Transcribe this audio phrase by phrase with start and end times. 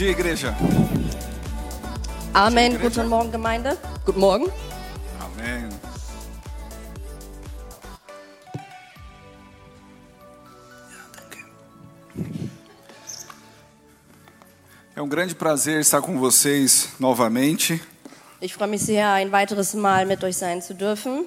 [0.00, 0.56] Dia, igreja.
[2.32, 2.78] Amen.
[2.78, 3.76] Guten Morgen, Gemeinde.
[4.06, 4.50] Guten Morgen.
[5.20, 5.68] Amém.
[14.96, 17.78] É um grande prazer estar com vocês novamente.
[18.40, 21.26] Ich freue mich sehr, ein weiteres Mal mit euch sein zu dürfen.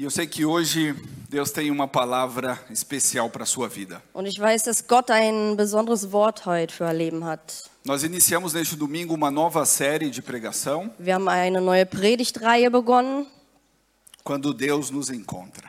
[0.00, 0.94] E eu sei que hoje
[1.28, 4.00] Deus tem uma palavra especial para a sua vida.
[4.14, 7.68] Und ich weiß, dass Gott ein besonderes Wort heute für euer Leben hat.
[7.84, 13.26] Nós iniciamos neste domingo uma nova série de pregação, Wir haben eine neue Predigtreihe begonnen,
[14.24, 15.68] Quando Deus nos encontra.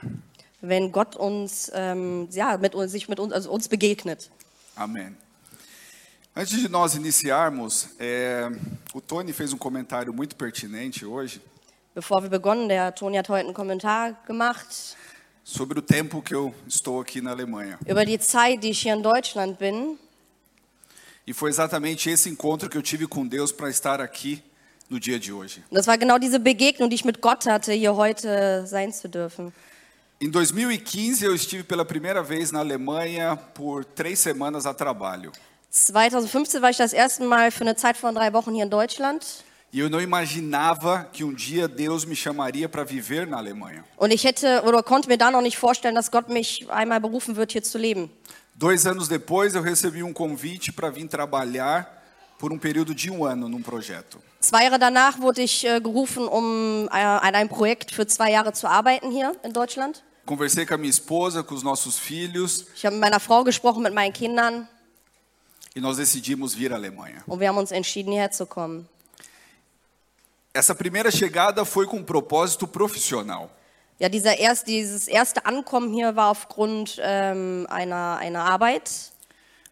[0.61, 4.31] wenn Gott uns, ähm, ja, mit uns, sich mit uns, also uns begegnet.
[4.77, 5.13] Amém.
[6.33, 8.49] Antes de nós iniciarmos, é,
[8.93, 11.41] o Tony fez um comentário muito pertinente hoje
[11.93, 14.95] Bevor wir begonnen, der Toni hat heute einen Kommentar gemacht
[15.43, 17.77] sobre o tempo que eu estou aqui na Alemanha.
[17.85, 19.97] über die Zeit, die ich hier in Deutschland bin.
[21.27, 24.41] E foi exatamente esse encontro que eu tive com Deus para estar aqui
[24.89, 25.63] no dia de hoje.
[25.69, 29.09] Und das war genau diese Begegnung, die ich mit Gott hatte, hier heute sein zu
[29.09, 29.51] dürfen.
[30.21, 35.31] Em 2015, eu estive pela primeira vez na Alemanha por três semanas a trabalho.
[35.71, 39.25] 2015 war ich das erste Mal für eine Zeit von drei Wochen hier in Deutschland.
[39.73, 43.85] E eu não imaginava que um dia Deus me chamaria para viver na Alemanha.
[43.97, 47.35] Und ich hätte oder konnte mir da noch nicht vorstellen, dass Gott mich einmal berufen
[47.37, 48.09] wird, hier zu leben.
[48.53, 51.87] Dois anos depois, eu recebi um convite para vir trabalhar
[52.37, 54.19] por um período de um ano num projeto.
[54.41, 58.51] Zwei Jahre danach wurde ich äh, gerufen, um äh, an einem Projekt für zwei Jahre
[58.51, 60.03] zu arbeiten hier in Deutschland.
[60.25, 63.83] Conversei com a minha esposa, com os nossos filhos, Ich habe mit meiner Frau gesprochen,
[63.83, 64.67] mit meinen Kindern
[65.73, 67.23] e nós decidimos vir à Alemanha.
[67.27, 68.87] und wir haben uns entschieden, hierher zu kommen.
[70.53, 73.49] Essa primeira chegada foi com um propósito profissional.
[73.99, 79.11] Ja, dieser erst, dieses erste Ankommen hier war aufgrund ähm, einer, einer Arbeit.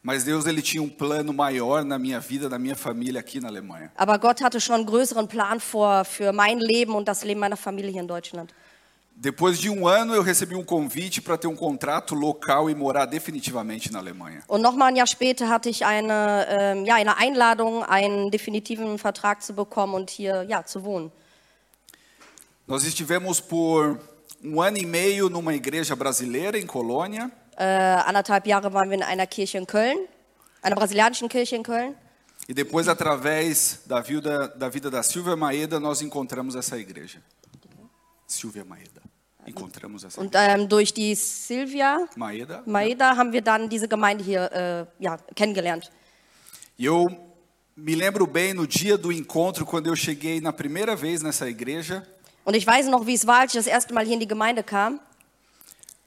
[0.02, 3.50] Mas Deus ele tinha um plano maior na minha vida, na minha família aqui na
[3.50, 3.92] Alemanha.
[3.96, 7.58] Aber Gott hatte schon einen größeren Plan vor für mein Leben und das Leben meiner
[7.58, 8.54] Familie hier in Deutschland.
[9.22, 13.06] Depois de um ano, eu recebi um convite para ter um contrato local e morar
[13.06, 14.42] definitivamente na Alemanha.
[14.48, 19.44] Und nochmal ein Jahr später hatte ich eine, ähm, ja, eine Einladung, einen definitiven Vertrag
[19.44, 21.12] zu bekommen und hier ja, zu wohnen.
[22.66, 24.00] Nós estivemos por
[24.42, 27.30] um ano e meio numa igreja brasileira em Colônia.
[27.58, 29.98] Äh, anderthalb Jahre waren wir in einer Kirche in Köln,
[30.62, 31.94] einer brasilianischen Kirche in Köln.
[32.48, 37.20] E depois, através da vida, da vida da Silvia Maeda, nós encontramos essa igreja.
[38.26, 39.09] Silvia Maeda.
[40.18, 42.64] Und ähm, durch die Silvia Maeda.
[42.66, 45.92] Maeda haben wir dann diese Gemeinde hier äh, ja, kennengelernt.
[46.78, 47.10] Eu
[47.76, 52.04] me lembro bem no dia do encontro, quando eu cheguei na primeira vez nessa igreja.
[52.46, 54.28] Und ich weiß noch, wie es war, als ich das erste Mal hier in die
[54.28, 55.00] Gemeinde kam.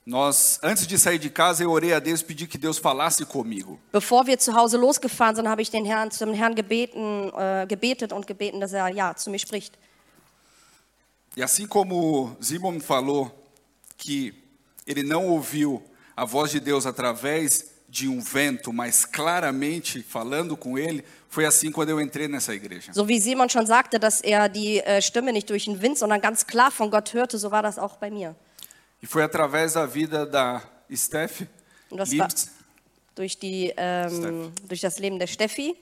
[0.05, 3.79] Nós, antes de sair de casa, eu orei a Deus pedi que Deus falasse comigo.
[3.93, 8.13] Bevor wir zu Hause losgefahren sind, habe ich den Herrn, zum Herrn gebeten, äh, gebetet
[8.13, 9.79] und gebeten, dass er ja, zu mir spricht.
[11.37, 13.31] E assim como Simon falou
[13.97, 14.35] que
[14.87, 15.83] ele não ouviu
[16.15, 21.71] a voz de Deus através de um vento, mas claramente falando com ele, foi assim
[21.71, 22.93] quando eu entrei nessa igreja.
[22.93, 26.21] So wie Simon schon sagte, dass er die äh, Stimme nicht durch den Wind, sondern
[26.21, 28.35] ganz klar von Gott hörte, so war das auch bei mir.
[29.03, 31.45] E foi através da vida da Steph
[31.91, 32.49] Liebs.
[33.15, 35.77] durch, die, ähm, durch das Leben der Steffi.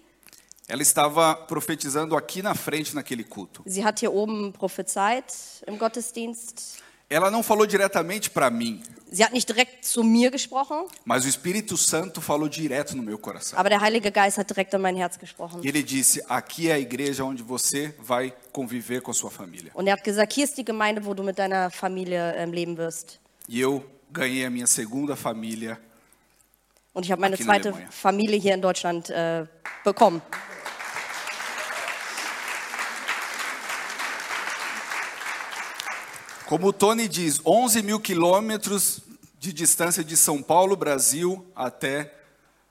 [0.71, 3.65] Ela estava profetizando aqui na frente naquele culto.
[3.67, 5.25] Sie hat hier oben prophezeit
[5.67, 6.79] im Gottesdienst.
[7.11, 8.81] Ela não falou diretamente para mim,
[9.11, 13.19] Sie hat nicht direkt zu mir gesprochen, mas o Espírito Santo falou direto no meu
[13.19, 13.59] coração.
[13.59, 15.61] aber der Heilige Geist hat direkt in mein Herz gesprochen.
[15.65, 19.73] E ele disse: Aqui é a igreja onde você vai conviver com a sua família.
[19.75, 22.77] Und er hat gesagt, hier ist die Gemeinde, wo du mit deiner Familie ähm, leben
[22.77, 23.19] wirst.
[23.49, 25.77] E eu ganhei a minha segunda família
[26.93, 27.75] Und ich habe meine zweite
[28.39, 29.47] hier in Deutschland äh,
[29.85, 30.23] bekommen.
[36.51, 39.03] Como o Tony diz, 11 mil quilômetros
[39.39, 42.13] de distância de São Paulo, Brasil, até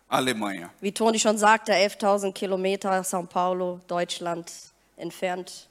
[0.09, 0.69] Alemanha.
[0.81, 4.51] Wie Toni schon sagte, 11.000 Kilometer São Paulo, Deutschland
[4.97, 5.69] entfernt.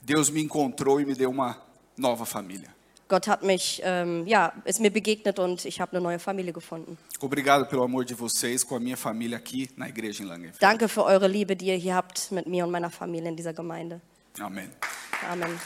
[0.00, 1.58] Deus me encontrou e me deu uma
[1.94, 2.70] nova família.
[3.06, 6.96] Gott hat mich, ähm, ja, ist mir begegnet und ich habe eine neue Familie gefunden.
[7.20, 10.58] Obrigado pelo amor de vocês com a minha família aqui na igreja em Langenfeld.
[10.58, 13.52] Danke für eure Liebe, die ihr hier habt mit mir und meiner Familie in dieser
[13.52, 14.00] Gemeinde.
[14.40, 14.70] Amém.
[15.30, 15.60] Amen.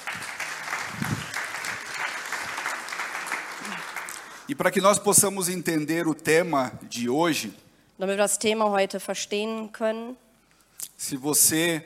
[4.49, 7.53] E para que nós possamos entender o tema de hoje,
[7.99, 10.17] Damit wir das Thema heute verstehen können,
[10.97, 11.83] se você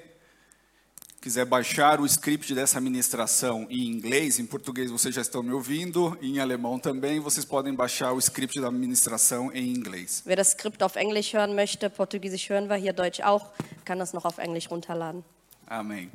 [1.21, 6.19] quiser baixar o script dessa ministração em inglês, em português vocês já estão me ouvindo,
[6.21, 10.23] em alemão também, vocês podem baixar o script da ministração em inglês.
[10.27, 13.47] Wer das Skript auf Englisch hören möchte, Portugiesisch hören wir, hier Deutsch auch,
[13.85, 15.23] kann das noch auf Englisch runterladen.
[15.67, 16.11] Amém.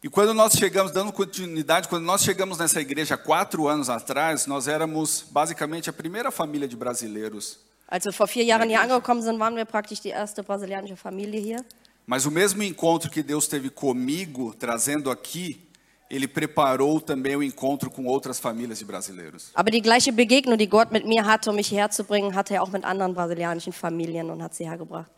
[0.00, 4.68] E quando nós chegamos, dando continuidade, quando nós chegamos nessa igreja quatro anos atrás, nós
[4.68, 7.58] éramos basicamente a primeira família de brasileiros.
[7.88, 11.40] Als wir vor vier Jahren hier angekommen sind, waren wir praktisch die erste brasilianische Familie
[11.40, 11.64] hier.
[12.06, 15.68] Mas o mesmo encontro que Deus teve comigo, trazendo aqui,
[16.08, 19.50] Ele preparou também o encontro com outras famílias de brasileiros.
[19.52, 22.70] Aber die gleiche Begegnung, die Gott mit mir hatte, um mich herzubringen, hatte er auch
[22.70, 25.10] mit anderen brasilianischen Familien und hat sie hergebracht.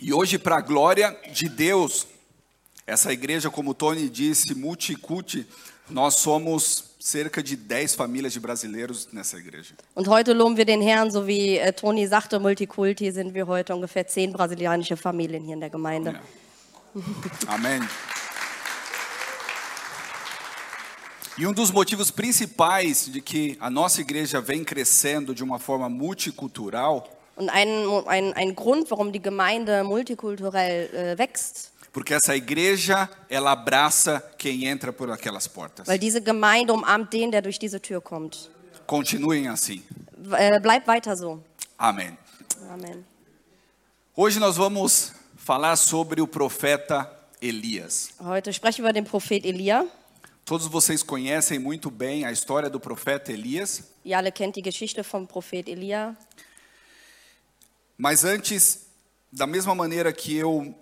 [0.00, 2.06] E hoje, para a glória de Deus,
[2.90, 5.46] essa igreja, como o Tony disse, multicute,
[5.88, 9.74] nós somos cerca de 10 famílias de brasileiros nessa igreja.
[9.94, 13.74] Und heute loben wir den Herrn, so wie äh, Toni sagte, Multikulti sind wir heute
[13.74, 16.14] ungefähr zehn brasilianische Familien hier in der Gemeinde.
[16.14, 17.02] Ja.
[17.46, 17.80] Amém.
[21.38, 25.88] E um dos motivos principais de que a nossa igreja vem crescendo de uma forma
[25.88, 33.08] multicultural, Und ein, ein, ein Grund, warum die Gemeinde multikulturell äh, wächst, porque essa igreja
[33.28, 35.86] ela abraça quem entra por aquelas portas.
[35.88, 38.48] weil diese Gemeinde umarmt den, der durch diese Tür kommt.
[38.86, 39.82] Continuem assim.
[40.38, 41.42] Äh, bleibt weiter so.
[41.78, 42.16] Amém.
[42.70, 43.04] Amen.
[44.16, 47.10] Hoje nós vamos falar sobre o profeta
[47.40, 48.10] Elias.
[48.20, 49.86] Heute sprechen wir den Prophet Elia.
[50.44, 55.02] Todos vocês conhecem muito bem a história do profeta Elias, Ihr alle kennt die Geschichte
[55.04, 56.16] vom Prophet Elia.
[57.96, 58.86] mas antes,
[59.32, 60.74] da mesma maneira que eu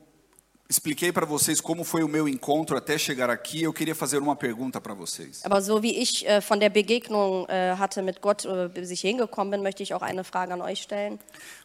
[0.69, 4.37] expliquei para vocês como foi o meu encontro até chegar aqui, eu queria fazer uma
[4.37, 5.41] pergunta para vocês.
[5.45, 9.01] Aber so wie ich äh, von der Begegnung äh, hatte mit Gott, äh, bis ich
[9.01, 11.19] hier hingekommen bin, möchte ich auch eine Frage an euch stellen.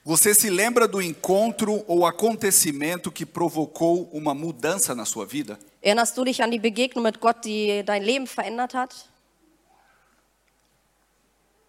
[0.06, 5.60] Você se lembra do encontro ou acontecimento que provocou uma mudança na sua vida?
[5.82, 8.96] Erinnerst du dich an die Begegnung mit Gott, die dein Leben verändert hat?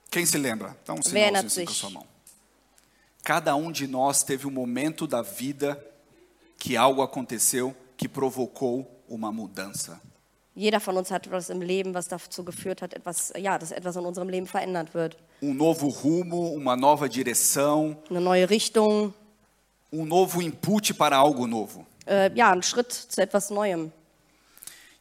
[0.08, 0.76] Quem se lembra?
[0.87, 1.80] Dá um sinalzinho assim com a sich?
[1.80, 2.06] sua mão.
[3.25, 5.82] Cada um de nós teve um momento da vida
[6.64, 10.00] que algo aconteceu que provocou uma mudança.
[10.56, 13.96] Jeder von uns hat etwas im Leben, was dazu geführt hat, etwas, ja, dass etwas
[13.96, 15.14] in unserem Leben verändert wird.
[15.43, 19.12] Um novo rumo, uma nova direção, Eine neue Richtung,
[19.93, 21.84] um novo input para algo novo.
[22.06, 23.93] äh, ja, ein Schritt zu etwas Neuem.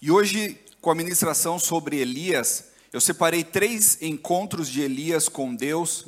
[0.02, 6.08] E hoje, com a ministração sobre Elias, eu separei três encontros de Elias com Deus,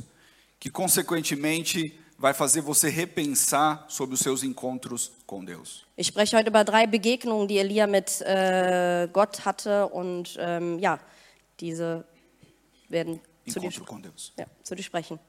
[0.60, 5.86] que consequentemente vai fazer você repensar sobre os seus encontros com Deus.
[5.98, 11.00] Ich spreche heute über drei Begegnungen, die Elia mit äh, Gott hatte und ähm, ja,
[11.60, 12.06] diese
[12.90, 13.70] werden zu dir,
[14.38, 15.20] ja, zu sprechen.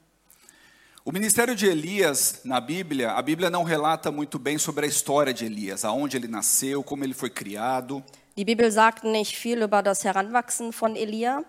[1.03, 5.33] O ministério de Elias na Bíblia, a Bíblia não relata muito bem sobre a história
[5.33, 8.03] de Elias, aonde ele nasceu, como ele foi criado,
[8.37, 11.43] Die Bibel sagt nicht viel über das Heranwachsen von Elia,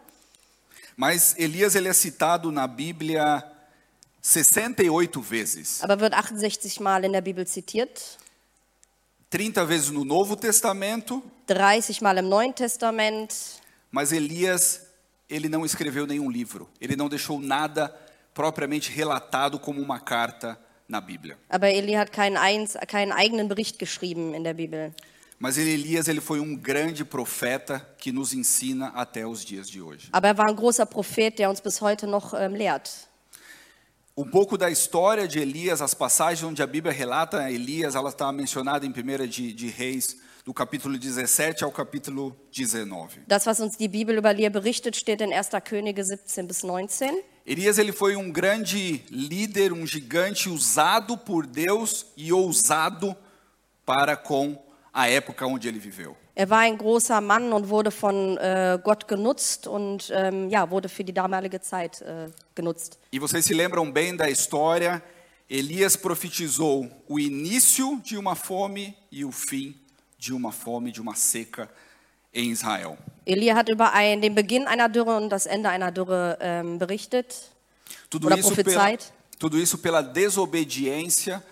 [0.96, 3.44] mas Elias ele é citado na Bíblia
[4.20, 5.82] 68 vezes.
[5.82, 8.18] aber wird 68 Mal in der Bibel zitiert,
[9.30, 13.34] 30 vezes no Novo Testamento, 30 Mal im Neuen Testament.
[13.90, 14.88] mas Elias
[15.28, 16.68] ele não escreveu nenhum livro.
[16.80, 17.94] Ele não deixou nada
[18.32, 20.58] propriamente relatado como uma carta
[20.88, 21.36] na Bíblia.
[21.50, 22.38] Aber hat keinen,
[22.86, 24.92] keinen eigenen Bericht geschrieben in der Bibel.
[25.40, 30.08] Mas Elias ele foi um grande profeta que nos ensina até os dias de hoje.
[30.10, 33.07] Aber er war ein großer Prophet, der uns bis heute noch ähm, lehrt.
[34.18, 38.32] Um pouco da história de Elias, as passagens onde a Bíblia relata Elias, ela está
[38.32, 43.20] mencionada em 1 de, de Reis, do capítulo 17 ao capítulo 19.
[43.28, 45.60] Das, was uns die Bibel über Elia berichtet, steht in 1.
[45.64, 47.24] Könige 17 bis 19.
[47.46, 53.16] Elias ele foi um grande líder, um gigante usado por Deus e ousado
[53.86, 54.60] para com
[54.92, 56.16] a época onde ele viveu.
[56.38, 60.88] Er war ein großer Mann und wurde von äh, Gott genutzt und ähm, ja, wurde
[60.88, 62.96] für die damalige Zeit äh, genutzt.
[63.10, 65.02] E vocês se lembram bem da história?
[65.50, 69.74] Elias profetizou o início de uma fome e o fim
[70.16, 71.68] de uma fome, de uma seca
[72.32, 72.96] em Israel.
[73.26, 77.50] Elia hat über ein, den Beginn einer Dürre und das Ende einer Dürre ähm, berichtet.
[78.08, 79.12] Tudo Oder isso, pela, prophesied.
[79.40, 81.42] tudo isso pela desobediência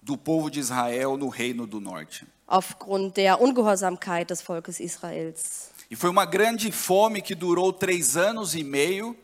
[0.00, 2.24] do povo de Israel no reino do norte.
[2.48, 5.70] Aufgrund der Ungehorsamkeit des Volkes Israels.
[5.90, 9.14] E foi uma grande fome que durou três anos e meio,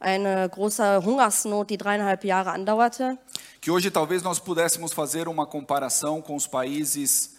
[0.00, 3.16] Eine große Hungersnot, die dreieinhalb Jahre andauerte.
[3.60, 7.36] que hoje talvez nós pudéssemos fazer uma comparação com os países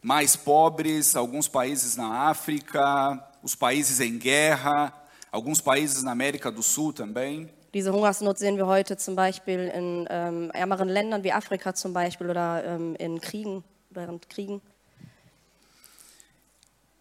[0.00, 4.92] mais pobres, alguns países na África, os países em guerra,
[5.32, 7.48] alguns países na América do Sul também.
[7.72, 12.30] Diese Hungersnot sehen wir heute zum Beispiel in ähm, ärmeren Ländern wie Afrika zum Beispiel
[12.30, 14.60] oder ähm, in Kriegen, während Kriegen.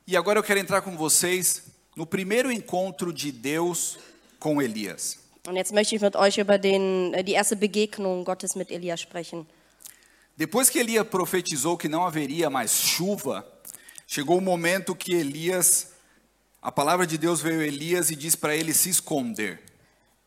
[0.06, 1.64] E agora eu quero entrar com vocês
[1.96, 3.98] no primeiro encontro de Deus
[4.38, 5.18] com Elias.
[5.48, 8.98] Und jetzt möchte ich mit euch über den, äh, die erste Begegnung Gottes mit Elia
[8.98, 9.46] sprechen.
[10.38, 13.46] Depois que Elias profetizou que não haveria mais chuva,
[14.06, 15.94] chegou o momento que Elias,
[16.62, 19.60] a palavra de Deus veio a Elias e diz para ele se esconder.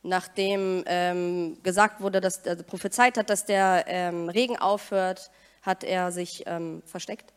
[0.02, 5.30] Nachdem ähm, gesagt wurde, dass äh, prophezeit hat, dass der ähm, Regen aufhört,
[5.60, 7.35] hat er sich ähm, versteckt.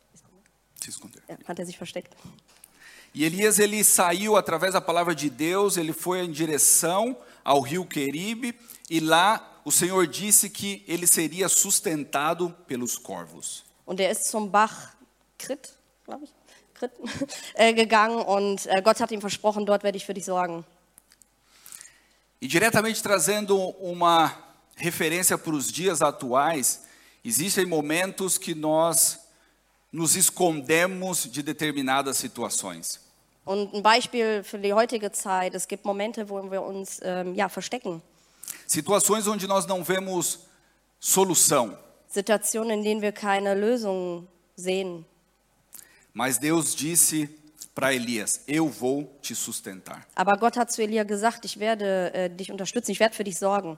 [0.81, 1.21] Se esconder.
[1.47, 2.13] Hat er sich versteckt.
[3.13, 7.85] E Elias ele saiu através da palavra de Deus, ele foi em direção ao rio
[7.85, 8.55] Queribe
[8.89, 13.63] e lá o Senhor disse que ele seria sustentado pelos corvos.
[13.85, 14.93] Und er ist zum Bach
[15.37, 15.73] Krit,
[16.05, 16.31] glaube ich,
[16.75, 16.91] Krit,
[17.55, 20.63] äh, gegangen und äh, Gott hat ihm versprochen, dort werde ich für dich sorgen.
[22.41, 24.33] E diretamente trazendo uma
[24.75, 26.83] referência para os dias atuais,
[27.25, 29.19] existem momentos que nós
[29.91, 32.99] nos escondemos de determinadas situações.
[33.45, 37.49] Und ein Beispiel für die heutige Zeit, es gibt Momente, wo wir uns ähm, ja,
[37.49, 38.01] verstecken.
[38.67, 40.39] Situações onde nós não vemos
[40.99, 41.77] solução,
[42.07, 45.05] Situationen, in denen wir keine Lösung sehen.
[46.13, 47.29] mas Deus disse
[47.73, 50.05] para Elias: Eu vou te sustentar.
[50.15, 53.37] Aber Gott hat zu Elia gesagt, ich werde äh, dich unterstützen, ich werde für dich
[53.37, 53.77] sorgen.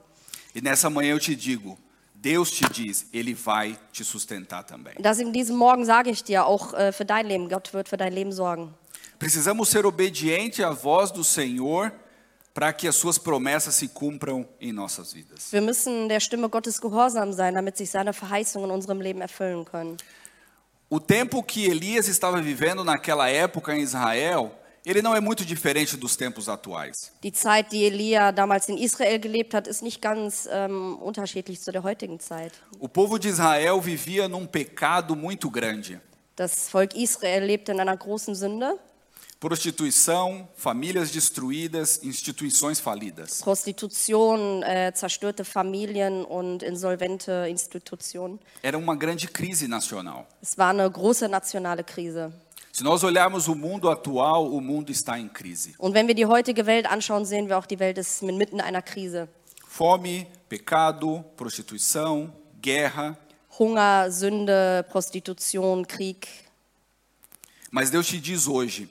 [0.53, 1.77] E nessa manhã eu te digo:
[2.21, 4.93] Deus te diz, Ele vai te sustentar também.
[4.99, 7.97] Das in diesem Morgen sage ich dir, auch äh, für dein Leben, Gott wird für
[7.97, 8.73] dein Leben sorgen.
[9.17, 11.91] Precisamos ser obedientes à voz do Senhor
[12.53, 15.51] para que as suas promessas se cumpram em nossas vidas.
[15.51, 19.65] Wir müssen der Stimme Gottes gehorsam sein, damit sich seine Verheißungen in unserem Leben erfüllen
[19.65, 19.97] können.
[20.89, 24.51] O tempo que Elias estava vivendo naquela época em Israel,
[24.85, 27.11] ele não é muito diferente dos tempos atuais.
[27.23, 31.71] Die Zeit, die Elia damals in Israel gelebt hat, ist nicht ganz ähm, unterschiedlich zu
[31.71, 32.53] der heutigen Zeit.
[32.79, 36.01] O povo de Israel vivia num pecado muito grande.
[36.35, 38.79] Das Volk Israel lebte in einer großen Sünde,
[39.41, 43.41] Prostituição, famílias destruídas, instituições falidas.
[43.41, 48.39] Äh, zerstörte Familien und insolvente Institutionen.
[48.61, 50.27] Era uma grande crise nacional.
[50.43, 52.31] Es war eine große nationale Krise.
[52.71, 55.73] Se nós olharmos o mundo atual, o mundo está em crise.
[55.77, 58.81] Und wenn wir die heutige Welt anschauen, sehen wir auch, die Welt ist mitten einer
[58.81, 59.27] Krise.
[59.67, 63.17] Fome, pecado, prostituição, guerra.
[63.59, 66.27] Hunger, Sünde, Prostitution, Krieg.
[67.69, 68.89] Mas Deus te diz hoje,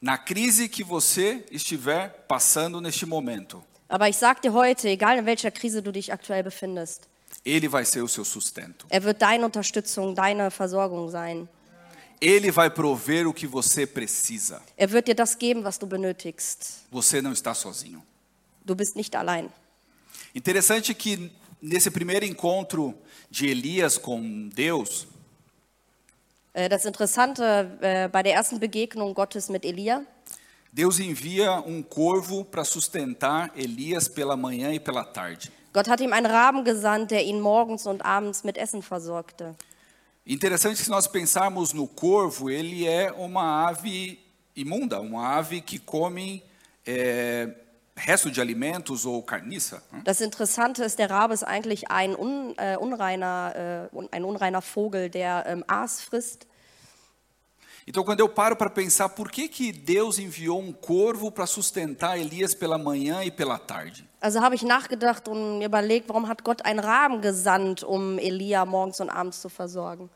[0.00, 5.26] na crise que você estiver passando neste momento, Aber ich sage dir heute, egal in
[5.26, 7.08] welcher Krise du dich aktuell befindest,
[7.44, 8.86] Ele vai ser o seu sustento.
[8.88, 11.48] er wird deine Unterstützung, deine Versorgung sein.
[12.20, 14.60] Ele vai prover o que você precisa.
[14.76, 16.84] Er wird dir das geben, was du benötigst.
[16.90, 18.02] Você não está sozinho.
[18.64, 19.48] Du bist nicht allein.
[20.34, 21.30] Interessante que
[21.62, 22.94] nesse primeiro encontro
[23.30, 25.06] de Elias com Deus,
[26.52, 27.42] Äh, Das Interessante
[27.80, 30.04] äh, bei der ersten Begegnung Gottes mit Elia,
[30.72, 35.50] Deus envia um corvo para sustentar Elias pela manhã e pela tarde.
[35.72, 39.54] Gott hat ihm einen Raben gesandt, der ihn morgens und abends mit Essen versorgte.
[40.26, 44.18] Interessante se nós pensarmos no corvo, ele é uma ave
[44.54, 46.42] imunda, uma ave que come
[46.86, 47.48] é,
[47.96, 49.82] resto de alimentos ou carniça.
[49.92, 50.02] né?
[50.04, 55.10] Das Interessante ist, der Rabe ist eigentlich ein, un, äh, unreiner, äh, ein unreiner Vogel,
[55.10, 56.46] der ähm, Aas frisst.
[57.86, 62.18] Então, quando eu paro para pensar por que, que Deus enviou um corvo para sustentar
[62.18, 66.44] Elias pela manhã e pela tarde, Also habe ich nachgedacht und mir überlegt, warum hat
[66.44, 70.10] Gott einen Raben gesandt, um Elia morgens und abends zu versorgen?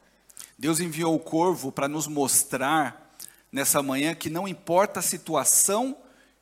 [0.59, 3.15] Deus enviou o corvo para nos mostrar
[3.51, 5.97] nessa manhã que não importa a situação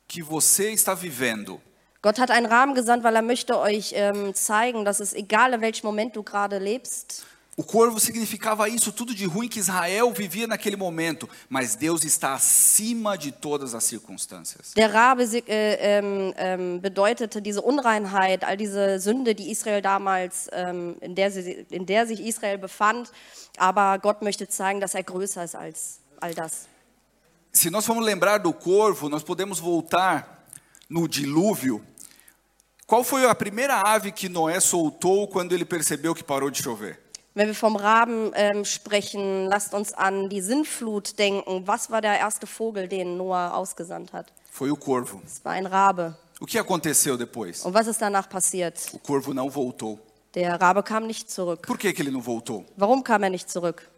[0.07, 1.61] que você está vivendo,
[2.03, 5.61] Gott hat einen Raben gesandt, weil er möchte euch ähm, zeigen, dass es egal in
[5.61, 10.47] welchem Moment du gerade lebst, O corvo significava isso, tudo de ruim que Israel vivia
[10.47, 14.73] naquele momento, mas Deus está acima de todas as circunstâncias.
[14.73, 20.95] der Rabe äh, ähm, ähm, bedeutete diese Unreinheit, all diese Sünde, die Israel damals, ähm,
[20.99, 21.31] in, der
[21.69, 23.11] in der sich Israel befand.
[23.57, 26.67] Aber Gott möchte zeigen, dass er größer ist als all das.
[27.51, 30.43] Se nós formos lembrar do corvo, nós podemos voltar
[30.89, 31.83] no dilúvio.
[32.87, 37.02] Qual foi a primeira ave que Noé soltou quando ele percebeu que parou de chover?
[37.35, 41.65] Wenn wir vom Raben ähm, sprechen, lasst uns an die Sintflut denken.
[41.65, 44.31] Was war der erste Vogel, den Noah ausgesandt hat?
[44.51, 45.19] Foi o corvo.
[45.25, 46.15] Es war ein Rabe.
[46.39, 47.65] O que aconteceu depois?
[47.65, 48.77] Und was ist danach passiert?
[48.93, 49.99] O corvo não voltou.
[50.35, 51.65] Der Rabe kam nicht zurück.
[51.65, 52.65] Por que, que ele não voltou?
[52.77, 53.89] Warum kam er nicht zurück?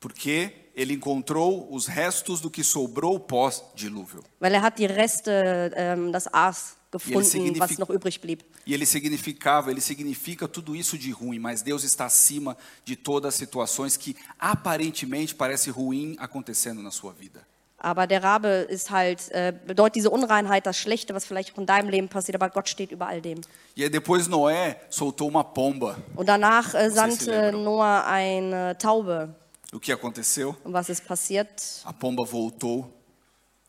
[0.00, 4.22] Porque ele encontrou os restos do que sobrou pós-dilúvio.
[4.40, 8.42] Weil er hat die Reste, ähm, das Aas gefunden, was noch übrig blieb.
[8.66, 13.34] E ele significava, ele significa tudo isso de ruim, mas Deus está acima de todas
[13.34, 17.46] as situações que aparentemente parece ruim acontecendo na sua vida.
[17.80, 21.66] Aber der Rabe ist halt, äh, bedeutet diese Unreinheit, das Schlechte, was vielleicht auch in
[21.66, 23.40] deinem Leben passiert, aber Gott steht über all dem.
[23.76, 25.96] E aí depois Noé soltou uma pomba.
[26.16, 27.52] Und danach äh, sandte.
[27.52, 29.32] Noah eine Taube.
[29.72, 30.56] O que aconteceu?
[30.64, 31.62] Und was ist passiert?
[31.84, 32.92] A pomba voltou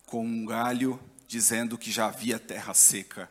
[0.08, 1.00] com um galho
[1.30, 3.30] dizendo que já havia terra seca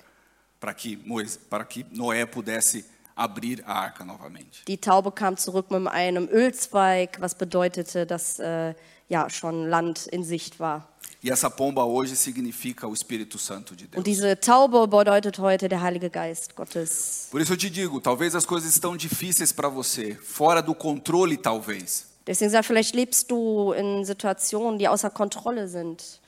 [0.61, 2.85] para que, Mois- para que Noé pudesse
[3.17, 4.63] abrir a arca novamente.
[4.67, 8.75] Die Taube kam zurück mit einem Ölzweig, was bedeutete, dass äh,
[9.09, 10.89] ja schon Land in Sicht war.
[11.21, 13.99] E essa pomba hoje significa o Espírito Santo de Deus.
[13.99, 17.27] Und diese Taube bedeutet heute der Heilige Geist Gottes.
[17.33, 21.37] Por isso eu te digo, talvez as coisas estão difíceis para você, fora do controle
[21.37, 26.21] talvez, Deswegen sagt, vielleicht lebst du in Situationen, die außer Kontrolle sind.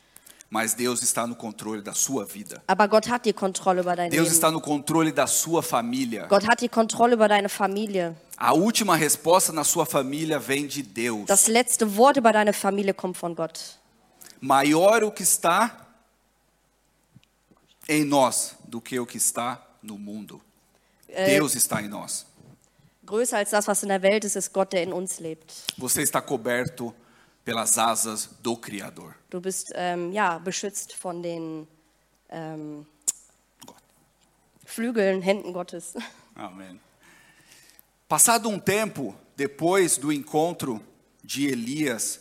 [0.51, 2.61] Mas Deus está no controle da sua vida.
[2.67, 4.35] Aber Gott hat die Kontrolle über dein Deus Leben.
[4.35, 6.27] está no controle da sua família.
[6.27, 8.17] Gott hat die Kontrolle über deine Familie.
[8.37, 11.27] A última resposta na sua família vem de Deus.
[11.27, 13.79] Das letzte Wort über deine Familie kommt von Gott.
[14.41, 15.87] Maior o que está
[17.89, 20.41] em nós do que o que está no mundo.
[21.09, 22.27] Deus está em nós.
[23.05, 25.53] Größer als das, was in der Welt ist, ist Gott, der in uns lebt.
[25.79, 26.95] Você está coberto
[27.45, 29.15] pelas asas do Criador.
[29.31, 31.67] Du bist ähm, ja beschützt von den
[32.29, 32.87] ähm.
[34.65, 35.95] Flügeln, Händen Gottes.
[36.35, 36.81] Amém.
[38.09, 40.81] Passado um tempo depois do encontro
[41.25, 42.21] de Elias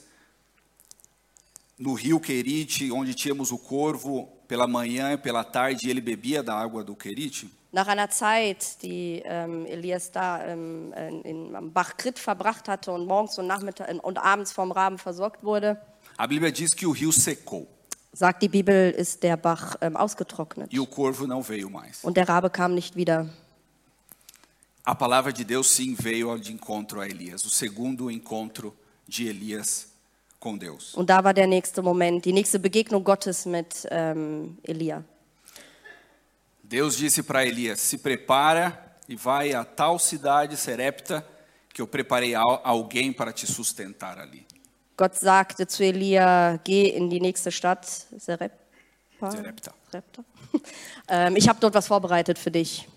[1.77, 6.53] no rio Querite, onde tínhamos o corvo pela manhã e pela tarde, ele bebia da
[6.53, 7.49] água do Querite.
[7.71, 12.91] Nach einer Zeit, die ähm, Elias da ähm, in, in, am Bach Krit verbracht hatte
[12.91, 15.79] und morgens und, Nachmittag, und abends vom Raben versorgt wurde,
[16.17, 17.67] A Bíblia diz que o rio secou
[18.11, 20.73] sagt die Bibel, ist der Bach ähm, ausgetrocknet.
[20.73, 22.03] e o corvo não veio mais.
[22.03, 23.29] Und der Rabe kam nicht wieder.
[24.83, 28.75] A palavra de Deus sim veio de encontro a Elias, o segundo encontro
[29.07, 29.87] de Elias
[30.39, 30.95] com Deus.
[30.95, 35.03] Und da war der nächste Moment, die nächste Begegnung Gottes mit ähm, Elia.
[36.69, 41.25] Deus disse para Elias: Se prepara e vai a tal cidade Serepta,
[41.73, 44.45] que eu preparei al- alguém para te sustentar ali.
[44.95, 47.87] Gott sagte zu Elia, geh in die nächste Stadt,
[48.19, 49.31] Serepta.
[49.31, 49.73] Serepta.
[49.89, 50.23] Serepta.
[51.09, 52.87] ähm, ich habe dort was vorbereitet für dich.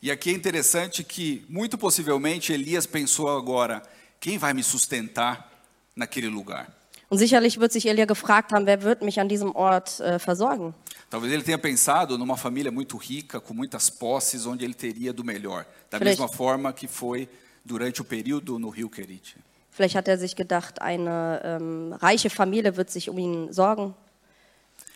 [0.00, 3.82] E aqui é interessante que, muito possivelmente, Elias pensou agora:
[4.18, 5.50] quem vai me sustentar
[5.94, 6.72] naquele lugar?
[7.10, 10.74] Und sicherlich wird sich Elia gefragt haben, wer wird mich an diesem Ort äh, versorgen?
[11.10, 15.24] Talvez ele tenha pensado numa família muito rica, com muitas posses, onde ele teria do
[15.24, 15.64] melhor.
[15.88, 17.26] Da Vielleicht- mesma forma que foi
[17.64, 19.36] durante o período no Rio Querite.
[19.70, 23.94] Vielleicht hat er sich gedacht, eine ähm, reiche Familie wird sich um ihn sorgen.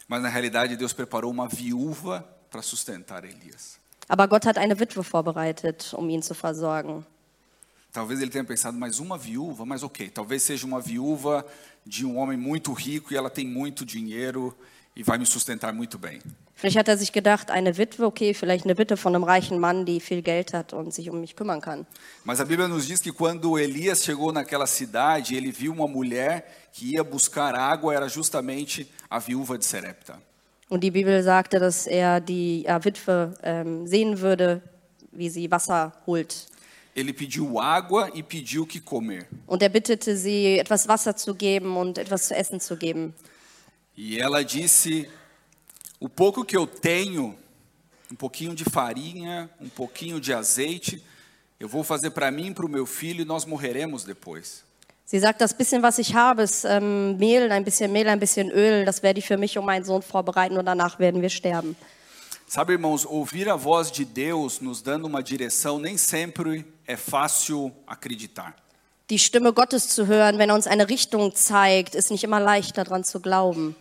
[0.07, 3.79] Mas na realidade, Deus preparou uma viúva para sustentar Elias.
[4.09, 7.07] Aber Gott hat eine Witwe vorbereitet, um ihn zu versorgen.
[7.93, 11.45] Talvez ele tenha pensado, mais uma viúva, mas ok, talvez seja uma viúva
[11.85, 14.57] de um homem muito rico e ela tem muito dinheiro
[14.95, 16.21] e vai me sustentar muito bem.
[16.55, 19.85] Vielleicht hat er sich gedacht, eine Witwe, okay, vielleicht eine Witwe von einem reichen Mann,
[19.85, 21.87] die viel Geld hat und sich um mich kümmern kann.
[22.25, 26.69] Mas a Bíblia nos diz que quando Elias chegou naquela cidade, ele viu uma mulher
[26.73, 30.21] que ia buscar água, era justamente a viúva de Serepta.
[30.69, 34.63] Und die Bibel sagte, dass er die ja, Witwe ähm, sehen würde,
[35.11, 36.47] wie sie Wasser holt.
[36.95, 39.27] Ele pediu água e pediu que comer.
[39.47, 43.15] Und er bittete sie, etwas Wasser zu geben und etwas zu essen zu geben.
[43.97, 45.09] E ela disse:
[45.99, 47.35] O pouco que eu tenho,
[48.11, 51.03] um pouquinho de farinha, um pouquinho de azeite,
[51.59, 54.65] eu vou fazer para mim e para o meu filho e nós morreremos depois.
[55.05, 58.51] Sie sagt, das bisschen, was ich habe, ist ähm, Mehl, ein bisschen Mehl, ein bisschen
[58.51, 58.85] Öl.
[58.85, 61.77] Das werde ich für mich und meinen Sohn vorbereiten und danach werden wir sterben.
[62.47, 67.73] Sabe, irmãos, ouvir a voz de Deus nos dando uma direção nem sempre é fácil
[67.87, 68.55] acreditar.
[69.11, 72.79] Die Stimme Gottes zu hören, wenn er uns eine Richtung zeigt, ist nicht immer leicht
[72.79, 73.77] daran zu glauben.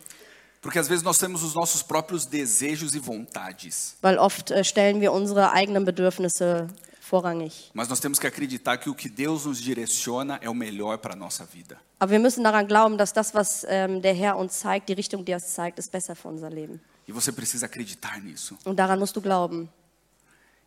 [0.60, 3.96] Porque às vezes nós temos os nossos próprios desejos e vontades.
[4.00, 6.68] Weil oft äh, stellen wir unsere eigenen Bedürfnisse
[7.00, 7.70] vorrangig.
[7.74, 11.16] Mas nós temos que acreditar que o que Deus nos direciona é o melhor para
[11.16, 11.78] nossa vida.
[11.98, 15.24] Aber wir müssen daran glauben, dass das, was ähm, der Herr uns zeigt, die Richtung,
[15.24, 16.80] die er uns zeigt, ist besser für unser Leben.
[17.08, 18.56] E você precisa acreditar nisso.
[18.64, 19.68] Und daran musst du glauben.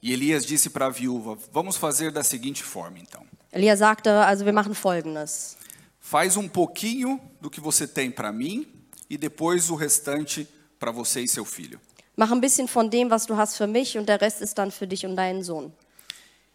[0.05, 3.25] E Elias disse para a viúva: Vamos fazer da seguinte forma, então.
[3.51, 5.57] Elia sagte, also wir machen Folgendes.
[5.99, 8.67] Faz um pouquinho do que você tem para mim
[9.09, 11.79] e depois o restante para você e seu filho.
[12.15, 14.69] Mach ein bisschen von dem, was du hast für mich und der Rest ist dann
[14.69, 15.73] für dich und deinen Sohn.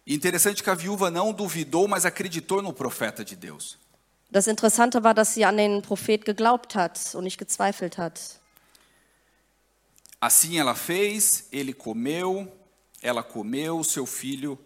[0.07, 3.77] Interessante que a viúva não duvidou, mas acreditou no profeta de Deus.
[4.31, 8.39] Das Interessante war, dass sie an den Prophet geglaubt hat und nicht gezweifelt hat.
[10.21, 12.47] Assim ela fez, ele comeu,
[13.01, 14.57] ela comeu, seu filho,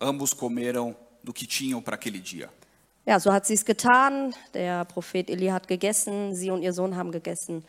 [0.00, 2.50] ambos comeram do que tinham para aquele dia.
[3.06, 4.34] Ja, so hat sie es getan.
[4.52, 7.64] Der Prophet Eli hat gegessen, sie und ihr Sohn haben gegessen.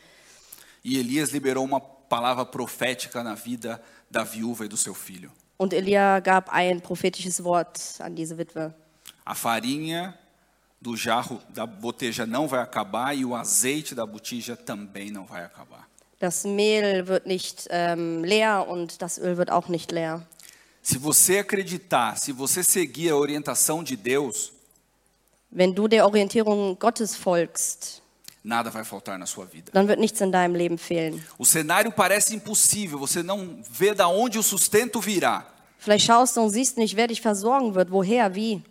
[0.84, 5.32] E Elias liberou uma palavra profética na vida da viúva e do seu filho.
[5.58, 8.74] Und Elia gab ein prophetisches Wort an diese Witwe.
[9.26, 10.18] A farinha
[10.82, 15.44] do jarro da boteja não vai acabar e o azeite da botija também não vai
[15.44, 15.89] acabar.
[16.20, 20.22] Das Mehl wird nicht ähm, leer und das Öl wird auch nicht leer.
[20.82, 24.52] Se você acreditar, se você seguir a orientação de Deus,
[25.52, 28.02] Wenn du der Orientierung Gottes folgst,
[28.44, 29.72] nada vai faltar na sua vida.
[29.72, 31.24] dann wird nichts in deinem Leben fehlen.
[31.38, 35.46] O cenário parece impossível, você não vê da onde o sustento virá,
[35.80, 38.62] Vielleicht schaust du und siehst nicht, wer dich versorgen wird, woher, wie.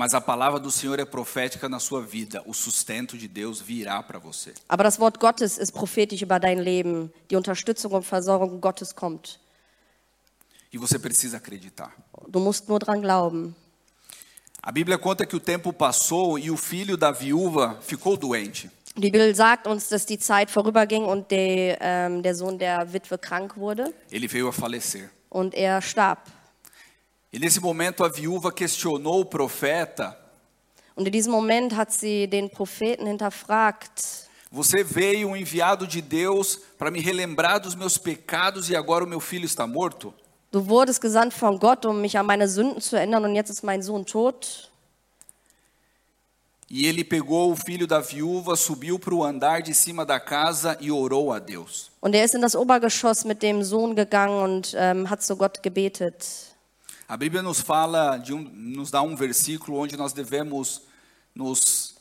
[0.00, 2.42] Mas a palavra do Senhor é profética na sua vida.
[2.46, 4.54] O sustento de Deus virá para você.
[4.66, 7.12] Aber das Wort Gottes ist prophetisch über dein Leben.
[7.30, 9.38] Die Unterstützung und Versorgung Gottes kommt.
[10.72, 11.92] E você precisa acreditar.
[12.26, 13.54] Du musst nur dran glauben.
[14.62, 18.70] A Bíblia conta que o tempo passou e o filho da viúva ficou doente.
[18.96, 23.18] Die Bibel sagt uns, dass die Zeit vorüberging und der, ähm, der Sohn der Witwe
[23.18, 25.10] krank wurde Ele veio a falecer.
[25.28, 26.20] und er starb.
[27.32, 30.16] E nesse momento a viúva questionou o profeta:
[30.96, 34.28] Und in diesem Moment hat sie den Propheten hinterfragt.
[34.52, 39.06] Você veio um enviado de Deus para me relembrar dos meus pecados e agora o
[39.06, 40.12] meu filho está morto?
[40.50, 43.62] Du wurdest gesandt von Gott, um mich an meine Sünden zu erinnern und jetzt ist
[43.62, 44.68] mein Sohn tot.
[46.68, 50.76] E ele pegou o filho da viúva, subiu para o andar de cima da casa
[50.80, 51.92] e orou a Deus.
[52.00, 55.62] Und er ist in das Obergeschoss mit dem Sohn gegangen und ähm, hat zu Gott
[55.62, 56.49] gebetet.
[57.10, 60.82] A Bíblia nos fala, de um, nos dá um versículo onde nós devemos
[61.34, 61.96] nos,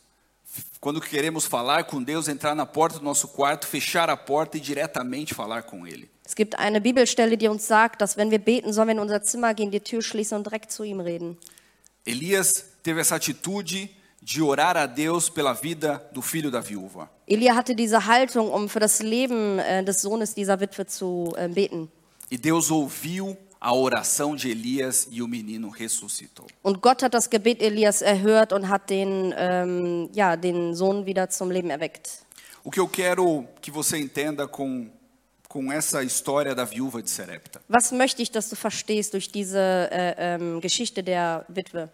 [0.80, 4.60] quando queremos falar com Deus, entrar na porta do nosso quarto, fechar a porta e
[4.60, 6.08] diretamente falar com Ele.
[6.24, 9.24] Es gibt eine Bibelstelle, die uns sagt, dass wenn wir beten, sollen wir in unser
[9.24, 11.40] Zimmer gehen, die Tür schließen und direkt zu ihm reden.
[12.06, 13.90] Elias teve essa atitude
[14.22, 17.10] de orar a Deus pela vida do filho da viúva.
[17.26, 21.48] Elia hatte diese Haltung, um für das Leben äh, des Sohnes dieser Witwe zu äh,
[21.48, 21.90] beten.
[22.30, 26.48] E Deus ouviu a oração de Elias e o menino ressuscitou.
[26.64, 31.30] Und Gott hat das Gebet Elias erhört und hat den, ähm, ja, den Sohn wieder
[31.30, 32.24] zum Leben erweckt.
[32.64, 34.90] O que eu quero que você entenda com,
[35.48, 37.62] com essa história da viúva de Serepta?
[37.68, 41.90] Was möchte ich, dass du verstehst durch diese äh, ähm, Geschichte der Witwe?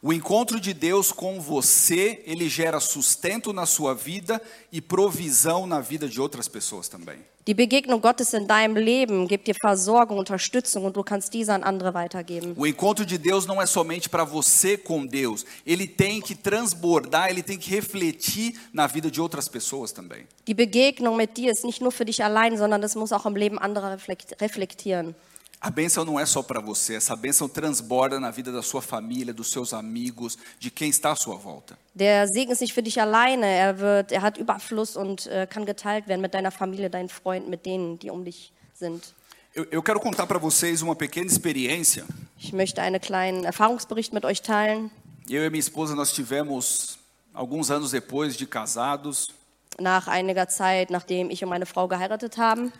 [0.00, 5.80] O encontro de Deus com você, ele gera sustento na sua vida e provisão na
[5.80, 7.18] vida de outras pessoas também.
[7.48, 11.64] Die Begegnung Gottes in deinem Leben gibt dir Versorgung, Unterstützung und du kannst diese an
[11.64, 12.54] andere weitergeben.
[12.56, 17.30] O encontro de Deus não é somente para você com Deus, ele tem que transbordar,
[17.30, 20.26] ele tem que refletir na vida de outras pessoas também.
[20.46, 23.34] Die Begegnung mit dir ist nicht nur für dich allein, sondern das muss auch im
[23.34, 25.14] Leben anderer reflekt- reflektieren.
[25.60, 29.34] A bênção não é só para você, essa bênção transborda na vida da sua família,
[29.34, 31.76] dos seus amigos, de quem está à sua volta.
[31.94, 35.66] Der Segen ist nicht für dich alleine, er, wird, er hat Überfluss und äh, kann
[35.66, 39.14] geteilt werden mit deiner Familie, deinen Freunden, mit denen, die um dich sind.
[39.52, 42.04] Eu, eu quero contar para vocês uma pequena experiência.
[42.38, 44.92] Ich möchte einen kleinen Erfahrungsbericht mit euch teilen.
[45.28, 47.00] Eu e minha esposa nós tivemos
[47.34, 49.34] alguns anos depois de casados.
[49.80, 52.72] Nach einiger Zeit, nachdem ich und meine Frau geheiratet haben.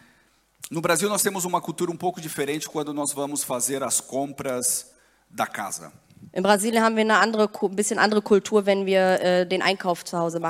[0.71, 4.91] No Brasil nós temos uma cultura um pouco diferente quando nós vamos fazer as compras
[5.31, 5.93] da casa.
[6.33, 10.19] In Brasilien haben wir eine andere, bisschen andere Kultur, wenn wir äh, den Einkauf zu
[10.19, 10.41] Hause.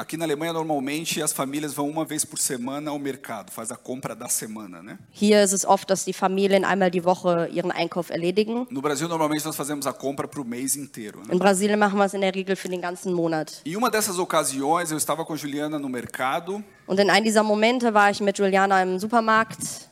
[0.00, 3.76] Aqui na Alemanha normalmente as famílias vão uma vez por semana ao mercado, faz a
[3.76, 4.96] compra da semana, né?
[5.12, 8.64] Hier ist es oft, dass die Familien einmal die Woche ihren Einkauf erledigen.
[8.70, 11.18] No Brasil normalmente nós fazemos a compra para o mês inteiro.
[11.26, 11.34] Né?
[11.34, 13.60] In Brasilien machen wir es in der Regel für den ganzen Monat.
[13.64, 17.92] E uma dessas ocasiões eu estava com Juliana no mercado Und in einem dieser Momente
[17.92, 19.88] war ich mit Juliana im Supermarkt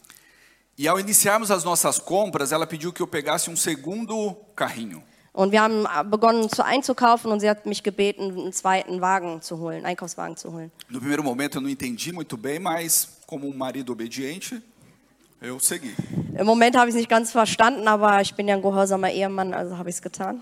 [0.79, 5.03] e ao iniciarmos as nossas compras ela pediu que eu pegasse um segundo carrinho.
[5.37, 9.59] Und wir haben begonnen zu einzukaufen und sie hat mich gebeten, einen zweiten Wagen zu
[9.59, 10.73] holen, einen Einkaufswagen zu holen.
[10.89, 14.63] No primeiro momento eu não entendi muito bem, mas como um marido obediente,
[15.43, 15.95] eu segui.
[16.39, 19.53] Im Moment habe ich es nicht ganz verstanden, aber ich bin ja ein gehorsamer Ehemann,
[19.53, 20.41] also habe ich es getan.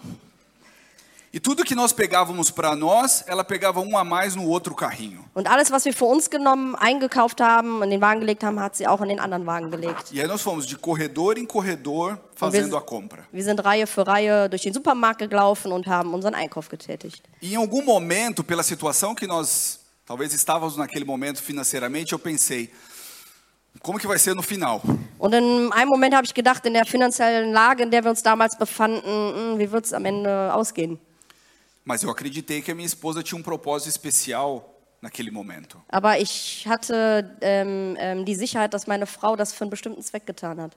[1.34, 5.24] E tudo que nós pegávamos para nós, ela pegava um a mais no outro carrinho.
[5.34, 8.76] Und alles, was wir für uns genommen, eingekauft haben, in den Wagen gelegt haben, hat
[8.76, 10.12] sie auch in den anderen Wagen gelegt.
[10.12, 13.26] E aí nós fomos de corredor em corredor fazendo a compra.
[13.32, 17.24] Wir sind Reihe für Reihe durch den Supermarkt gelaufen und haben unseren Einkauf getätigt.
[17.42, 22.70] E em algum momento, pela situação que nós talvez estávamos naquele momento financeiramente, eu pensei,
[23.82, 24.80] como que vai ser no final?
[25.18, 28.22] Und in einem Moment habe ich gedacht, in der finanziellen Lage, in der wir uns
[28.22, 31.00] damals befanden, hm, wie wird es am Ende ausgehen?
[31.84, 34.70] Mas eu acreditei que a minha esposa tinha um propósito especial
[35.02, 35.82] naquele momento.
[35.88, 40.24] Aber ich hatte ähm, ähm, die Sicherheit, dass meine Frau das für einen bestimmten Zweck
[40.24, 40.72] getan hat.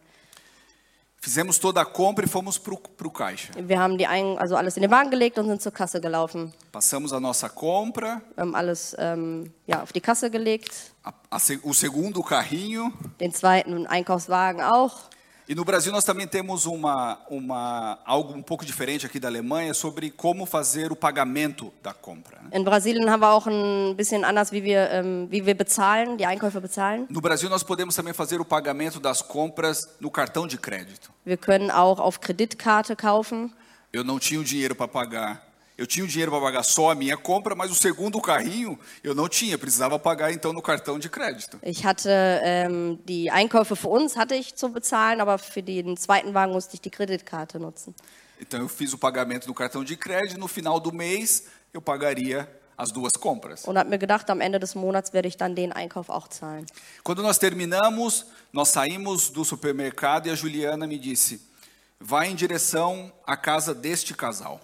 [1.20, 3.52] Fizemos toda a compra e fomos para o caixa.
[3.58, 6.54] Wir haben die ein, also alles in den Wagen gelegt und sind zur Kasse gelaufen.
[6.72, 11.40] Passamos a nossa compra, Wir haben alles ähm, ja, auf die Kasse gelegt, a- a
[11.64, 12.92] o segundo carrinho.
[13.20, 15.10] den zweiten Einkaufswagen auch.
[15.50, 19.74] E no Brasil nós também temos uma, uma, algo um pouco diferente aqui da Alemanha
[19.74, 22.42] sobre como fazer o pagamento da compra.
[22.42, 22.50] né?
[22.58, 26.26] In Brasilien haben wir auch ein bisschen anders, wie wir, ähm, wie wir bezahlen, die
[26.26, 27.08] Einkäufe bezahlen.
[27.10, 31.12] No Brasil nós podemos também fazer o pagamento das compras no cartão de crédito.
[31.24, 33.54] Wir können auch auf Kreditkarte kaufen.
[33.94, 35.47] Eu não tinha o dinheiro para pagar.
[35.78, 39.14] Eu tinha o dinheiro para pagar só a minha compra, mas o segundo carrinho eu
[39.14, 41.60] não tinha, precisava pagar então no cartão de crédito.
[41.62, 46.34] Ich hatte ähm, die Einkäufe für uns hatte ich zu bezahlen, aber für den zweiten
[46.34, 47.94] Wagen musste ich die Kreditkarte nutzen.
[48.42, 52.50] Então eu fiz o pagamento no cartão de crédito, no final do mês eu pagaria
[52.76, 53.64] as duas compras.
[53.66, 56.66] Und habe mir gedacht, am Ende des Monats werde ich dann den Einkauf auch zahlen.
[57.04, 61.40] Quando nós terminamos, nós saímos do supermercado e a Juliana me disse:
[62.00, 64.60] "Vai em direção à casa deste casal".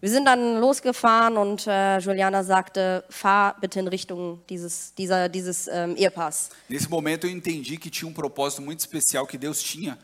[0.00, 5.66] Wir sind dann losgefahren und äh, Juliana sagte, fahr bitte in Richtung dieses, dieser, dieses
[5.66, 6.50] ähm, Ehepaars.
[6.68, 9.98] Nesse momento eu entendi que tinha um propósito muito especial que Deus tinha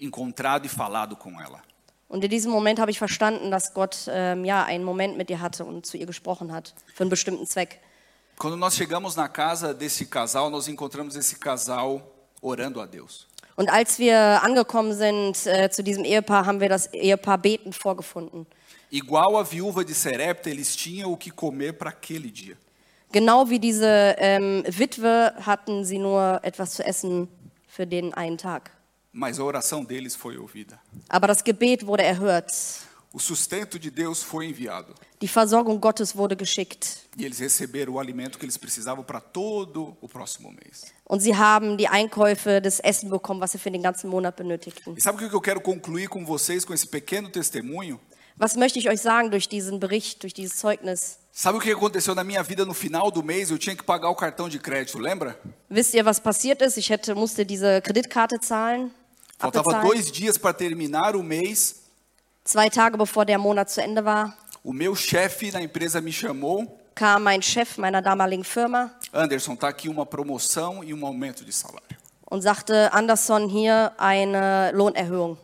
[0.00, 1.62] encontrado e falado com ela.
[2.08, 5.40] Und in diesem Moment habe ich verstanden, dass Gott ähm, ja, einen Moment mit ihr
[5.40, 7.80] hatte und zu ihr gesprochen hat, für einen bestimmten Zweck.
[8.36, 12.02] Quando nós chegamos na casa desse casal, nós encontramos esse casal
[12.42, 13.28] orando a Deus.
[13.54, 18.46] Und als wir angekommen sind äh, zu diesem Ehepaar, haben wir das Ehepaar betend vorgefunden.
[18.90, 22.56] Igual a viúva de Serepta, eles tinham o que comer para aquele dia.
[23.12, 27.28] Genau wie diese ähm, Witwe hatten sie nur etwas zu essen
[27.66, 28.70] für den einen Tag.
[29.12, 30.78] Mas a oração deles foi ouvida.
[31.08, 32.52] Aber das Gebet wurde erhört.
[33.12, 34.94] O sustento de Deus foi enviado.
[35.20, 37.08] Die Versorgung Gottes wurde geschickt.
[37.18, 40.84] E eles receberam o alimento que eles precisavam para todo o próximo mês.
[41.04, 44.94] Und sie haben die Einkäufe des Essen bekommen, was sie für den ganzen Monat benötigten.
[44.96, 47.98] E sabe o que eu quero concluir com vocês com esse pequeno testemunho?
[48.40, 51.18] Was möchte ich euch sagen durch diesen Bericht, durch dieses Zeugnis?
[51.30, 53.50] Sabe o que aconteceu na minha vida no final do mês?
[53.50, 55.38] Eu tinha que pagar o cartão de crédito, lembra?
[55.68, 56.78] Wisst ihr, was passiert ist?
[56.78, 58.90] Ich hätte, musste diese Kreditkarte zahlen,
[59.38, 59.86] Faltava abbezahlen.
[59.90, 61.82] dois dias para terminar o mês.
[62.42, 66.66] Zwei Tage bevor der Monat zu Ende war, O meu chefe na empresa me chamou.
[66.94, 71.52] kam mein Chef meiner damaligen Firma Anderson, tá aqui uma promoção e um aumento de
[71.52, 71.86] salário.
[72.30, 75.36] und sagte, Anderson, hier eine Lohnerhöhung.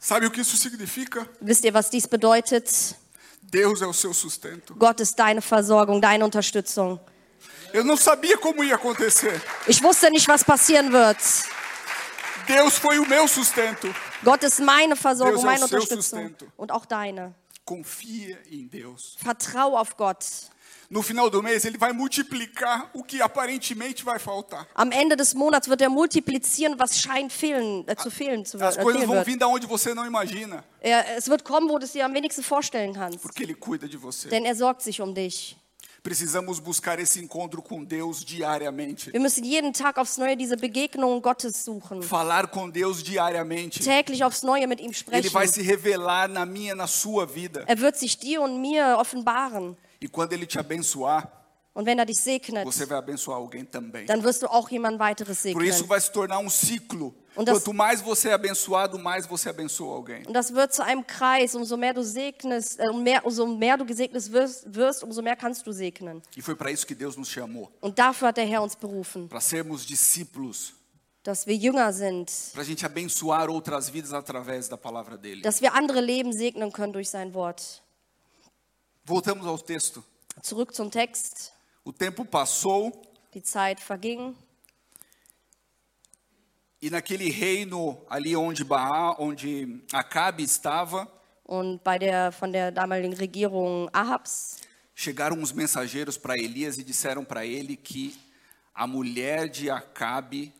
[0.00, 1.28] Sabe o que isso significa?
[1.42, 2.96] Wisst ihr, was dies bedeutet?
[3.42, 4.74] Deus é o seu sustento.
[4.74, 6.98] Gott ist deine Versorgung, deine Unterstützung.
[7.72, 9.40] Eu não sabia como ia acontecer.
[9.68, 11.18] Ich wusste nicht, was passieren wird.
[12.48, 13.94] Deus foi o meu sustento.
[14.24, 16.46] Gott ist meine Versorgung, Deus meine Unterstützung sustento.
[16.56, 17.34] und auch deine.
[17.64, 19.16] Confia em Deus.
[19.22, 20.24] Vertrau auf Gott.
[20.92, 24.66] No final do mês, ele vai multiplicar o que aparentemente vai faltar.
[24.74, 28.76] Am Ende des Monats wird er multiplizieren, was scheint fehlen, äh, zu fehlen, zu, As
[28.76, 31.78] äh, coisas fehlen vão vir da onde você não imagina, Er, es wird kommen, wo
[31.78, 33.20] du es dir am wenigsten vorstellen kannst.
[33.22, 34.28] porque ele cuida de você.
[34.30, 35.56] Denn er sorgt sich um dich.
[36.02, 39.12] Precisamos buscar esse encontro com Deus diariamente.
[39.12, 42.02] Wir müssen jeden Tag aufs Neue diese Begegnung Gottes suchen.
[42.02, 43.78] Falar com Deus diariamente.
[43.78, 45.30] Täglich aufs Neue mit ihm Ele sprechen.
[45.32, 47.62] vai se revelar na minha, na sua vida.
[47.68, 49.76] Er wird sich dir und mir offenbaren.
[50.00, 51.30] E quando ele te abençoar,
[51.72, 54.04] Und wenn er dich segnet, você vai abençoar alguém também.
[54.06, 55.88] dann wirst du auch jemand weiteres Por isso segnen.
[55.88, 57.14] vai se tornar um ciclo.
[57.36, 60.24] Und das- Quanto mais você é abençoado, mais você abençoa alguém.
[60.26, 61.54] Und das wird zu einem Kreis.
[61.54, 65.36] Umso mehr du segnest, äh, um mehr, umso mehr du gesegnet wirst, wirst, umso mehr
[65.36, 66.20] kannst du segnen.
[66.36, 67.70] E foi para isso que Deus nos chamou.
[67.80, 70.72] Und dafür hat der Herr uns berufen, Para sermos discípulos.
[71.22, 75.42] dass wir Jünger sind, Para a gente abençoar outras vidas através da palavra dele.
[75.42, 77.80] dass wir andere Leben segnen können durch sein Wort.
[79.10, 80.04] Voltamos ao texto.
[80.40, 81.50] Zurück zum Text.
[81.84, 82.92] O tempo passou
[83.34, 84.36] Die Zeit verging
[86.80, 91.08] e naquele reino ali onde Baá, onde Acabe estava,
[91.42, 94.58] und bei der von der damaligen Regierung Ahabs
[94.94, 98.16] chegaram uns mensageiros para Elias e disseram para ele que
[98.72, 100.54] a mulher de Acabe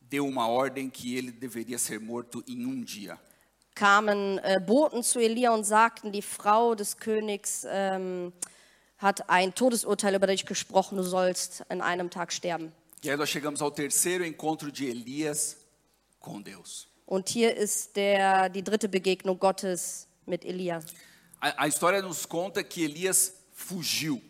[0.00, 3.20] deu uma ordem que ele deveria ser morto em um dia.
[3.76, 8.32] Kamen äh, Boten zu Elia und sagten, die Frau des Königs ähm,
[8.98, 12.72] hat ein Todesurteil über dich gesprochen, du sollst in einem Tag sterben.
[13.04, 15.58] E aí nós chegamos ao terceiro encontro de Elias
[16.18, 16.88] com Deus.
[17.04, 20.80] Und hier ist der, die dritte Begegnung Gottes mit Elia.
[21.40, 24.20] A, a história nos conta que Elias fugiu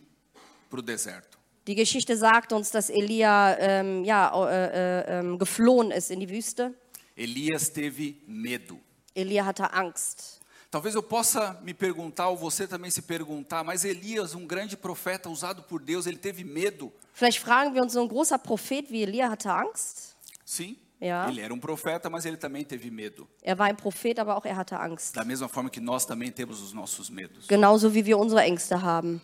[0.68, 1.38] para o deserto.
[1.66, 6.28] Die Geschichte sagt uns, dass Elia ähm, ja, äh, äh, ähm, geflohen ist in die
[6.28, 6.74] Wüste.
[7.16, 8.78] Elias teve medo.
[9.16, 10.40] Elia hatte Angst.
[10.70, 15.30] Talvez eu possa me perguntar, ou você também se perguntar, mas Elias, um grande profeta
[15.30, 16.92] usado por Deus, ele teve medo?
[17.14, 20.14] Vielleicht fragen wir uns, so ein großer Prophet wie Elia hatte Angst?
[20.44, 20.76] Sim.
[21.00, 21.28] Ja.
[21.28, 23.28] Ele era um profeta, mas ele também teve medo.
[23.42, 25.14] Er war ein Prophet, aber auch er hatte Angst.
[25.14, 27.46] Da mesma forma que nós também temos os nossos medos.
[27.46, 29.20] Genauso wie wir unsere Ängste haben.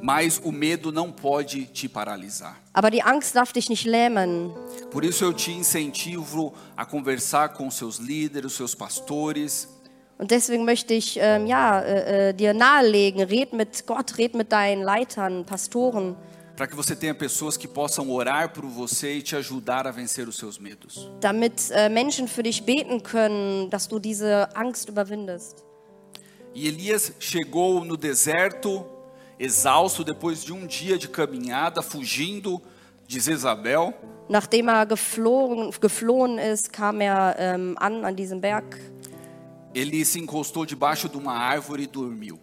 [0.00, 2.56] Mas o medo não pode te paralisar.
[2.72, 4.52] Aber die Angst darf dich nicht lähmen.
[4.90, 9.68] Por isso eu te incentivo a conversar com seus líderes, seus pastores,
[10.18, 14.52] Und deswegen möchte ich ähm, ja, äh, äh, dir nahelegen, red mit Gott, red mit
[14.52, 16.14] deinen Leitern, Pastoren,
[16.56, 20.28] para que você tenha pessoas que possam orar por você e te ajudar a vencer
[20.28, 21.08] os seus medos.
[21.20, 25.64] damit äh, Menschen für dich beten können, dass du diese Angst überwindest.
[26.54, 28.84] E Elias chegou no deserto,
[29.42, 32.62] exausto, depois de um dia de caminhada, fugindo
[33.08, 33.92] de Jezabel.
[34.28, 38.78] Nachdem er geflohen, geflohen ist, kam er ähm, an an diesem Berg.
[39.74, 42.38] Ele se encostou debaixo de uma árvore e dormiu.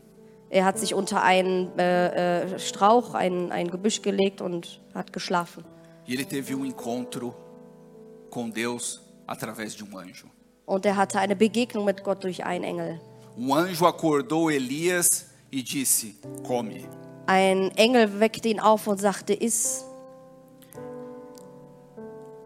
[0.50, 5.64] Er hat sich unter einen äh, äh, Strauch, ein, ein Gebüsch gelegt und hat geschlafen.
[6.08, 7.36] E ele teve um encontro
[8.30, 10.28] com Deus através de um anjo.
[10.66, 13.00] Und er hatte eine Begegnung mit Gott durch einen Engel.
[13.38, 16.88] Um anjo acordou Elias e disse: Come.
[17.28, 19.86] Ein Engel weckte ihn auf und sagte, iss.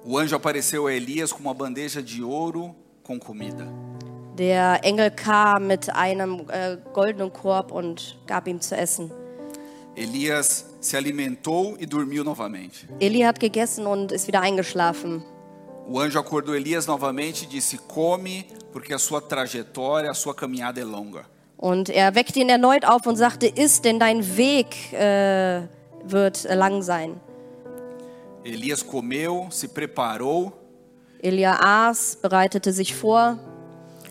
[0.05, 3.65] O anjo apareceu a Elias com uma bandeja de ouro com comida.
[4.37, 9.11] Der Engel kam mit einem äh, goldenen Korb und gab ihm zu essen.
[9.95, 12.87] Elias se alimentou e dormiu novamente.
[12.99, 15.23] Eli hat gegessen und ist wieder eingeschlafen.
[15.87, 20.81] O anjo acordou Elias novamente e disse: Come, porque a sua trajetória, a sua caminhada
[20.81, 21.25] é longa.
[21.63, 25.61] Und er weckte ihn erneut auf und sagte, iss, denn dein Weg äh,
[26.03, 27.15] wird äh, lang sein.
[28.43, 30.51] Elias comeu, se preparou
[31.21, 33.39] Elia aß, bereitete sich vor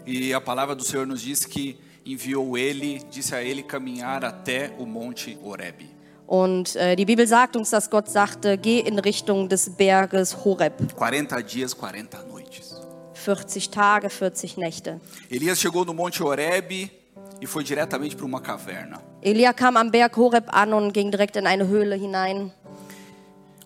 [0.06, 4.70] e a palavra do Senhor nos diz que enviou ele, disse a ele caminhar até
[4.78, 5.84] o monte Horebe.
[6.26, 10.72] und äh, die Bibel sagt uns, dass Gott sagte, geh in Richtung des Berges Horeb.
[10.96, 12.80] 40 dias, 40 noites.
[13.12, 15.02] 40 Tage, 40 Nächte.
[15.28, 17.01] Elias chegou no monte Horebe
[17.42, 19.02] e foi diretamente para uma caverna.
[19.20, 22.52] Elia kam am Berg Horeb an und ging direkt in eine Höhle hinein.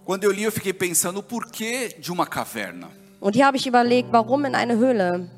[0.02, 2.88] Quando eu li, eu fiquei pensando o porquê de uma caverna.
[3.20, 5.28] Und hier habe ich überlegt, warum in eine Höhle?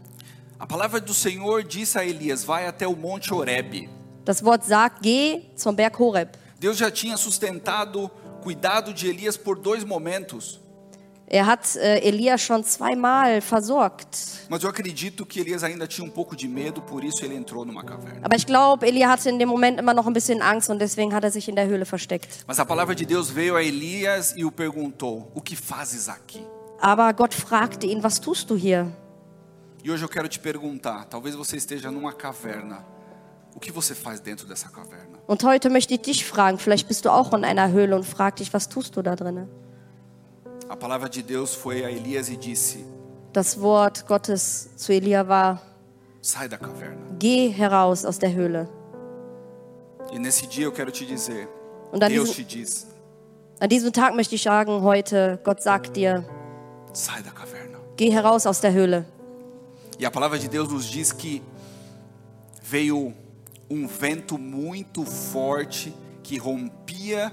[0.57, 3.89] A palavra do Senhor disse a Elias: Vai até o monte Horebe.
[4.25, 6.39] Das Wort sagt, geh zum Berg Horeb.
[6.61, 8.09] Deus já tinha sustentado,
[8.41, 10.61] cuidado de Elias por dois momentos.
[11.31, 14.47] Er hat äh, Elia schon zweimal versorgt.
[14.49, 17.67] Mas eu acredito que Elias ainda tinha um pouco de medo, por isso ele entrou
[17.67, 18.21] numa caverna.
[18.25, 21.13] Aber ich glaube, Elia hatte in dem Moment immer noch ein bisschen Angst und deswegen
[21.13, 22.47] hat er sich in der Höhle versteckt.
[22.47, 26.43] Mas a palavra de Deus veio a Elias e o perguntou: O que fazes aqui?
[26.81, 28.87] Aber Gott fragte ihn, was tust du hier?
[29.85, 32.83] E hoje eu quero te perguntar: talvez você esteja numa caverna.
[33.55, 35.19] O que você faz dentro dessa caverna?
[35.27, 38.37] Und heute möchte ich dich fragen, vielleicht bist du auch in einer Höhle und frag
[38.37, 39.47] dich, was tust du da drinnen?
[40.69, 42.85] A palavra de Deus foi a Elias e disse:
[43.33, 45.63] Das Wort Gottes zu Elia war,
[46.21, 47.17] Sai da caverna.
[47.19, 48.69] geh heraus aus der Höhle.
[50.13, 51.49] E nesse dia eu quero te dizer:
[51.93, 52.87] Deus te diesem, diz:
[53.61, 56.25] an diesem Tag möchte ich sagen, heute, Gott sagt dir,
[56.93, 57.79] Sai da caverna.
[57.97, 59.07] geh heraus aus der Höhle.
[59.99, 61.43] E a palavra de Deus nos diz que
[62.63, 63.13] veio
[63.71, 67.33] um vento muito forte que rompia,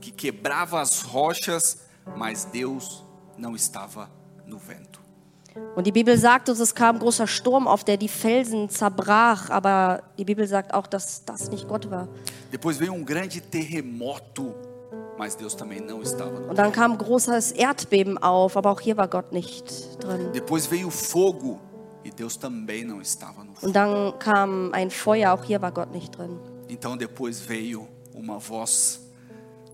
[0.00, 1.78] que quebrava as rochas,
[2.16, 3.04] mas Deus
[3.36, 4.10] não estava
[4.46, 5.00] no vento.
[5.76, 10.02] Und die Bibel sagt uns, es kam großer Sturm auf, der die Felsen zerbrach, aber
[10.16, 12.08] die Bibel sagt auch, dass das nicht Gott war.
[12.50, 14.54] Depois veio um grande terremoto,
[15.18, 18.80] mas Deus também não estava no Und dann kam ein großes Erdbeben auf, aber auch
[18.80, 20.32] hier war Gott nicht drin.
[20.32, 21.60] Depois veio fogo
[22.02, 23.66] e Deus também não estava no fogo.
[23.66, 26.38] Und dann kam ein Feuer, auch hier war Gott nicht drin.
[26.68, 29.00] Então depois veio uma voz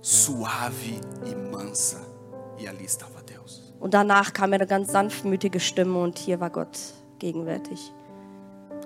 [0.02, 2.17] suave e mansa
[3.80, 6.78] Und danach kam eine ganz sanftmütige Stimme und hier war Gott
[7.18, 7.92] gegenwärtig.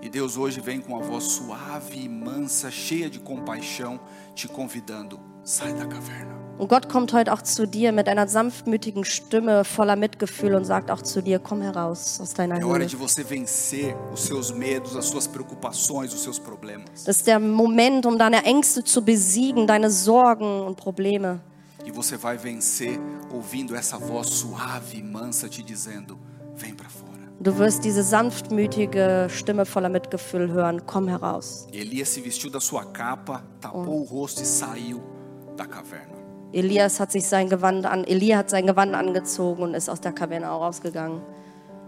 [0.02, 4.00] E Deus hoje vem com uma voz suave e mansa, cheia de compaixão,
[4.34, 6.32] te convidando: sai da caverna.
[6.58, 10.90] Und Gott kommt heute auch zu dir mit einer sanftmütigen Stimme voller Mitgefühl und sagt
[10.90, 12.86] auch zu dir, komm heraus aus deiner É hora Höhle.
[12.86, 17.04] de você vencer os seus medos, as suas preocupações, os seus problemas.
[17.04, 21.40] Das ist der Moment, um deine Ängste zu besiegen, deine Sorgen und Probleme.
[21.84, 22.98] E você vai vencer
[23.30, 26.18] ouvindo essa voz suave e mansa te dizendo:
[26.54, 27.12] vem para fora.
[27.40, 31.66] Du wirst diese sanftmütige Stimme voller Mitgefühl hören, komm heraus.
[31.72, 35.02] Elias se vestiu da sua capa, tapou o rosto e saiu
[35.56, 36.12] da caverna.
[36.52, 40.12] Elias hat sich sein Gewand an, Elia hat sein Gewand angezogen und ist aus der
[40.12, 41.20] Kaverne auch rausgegangen.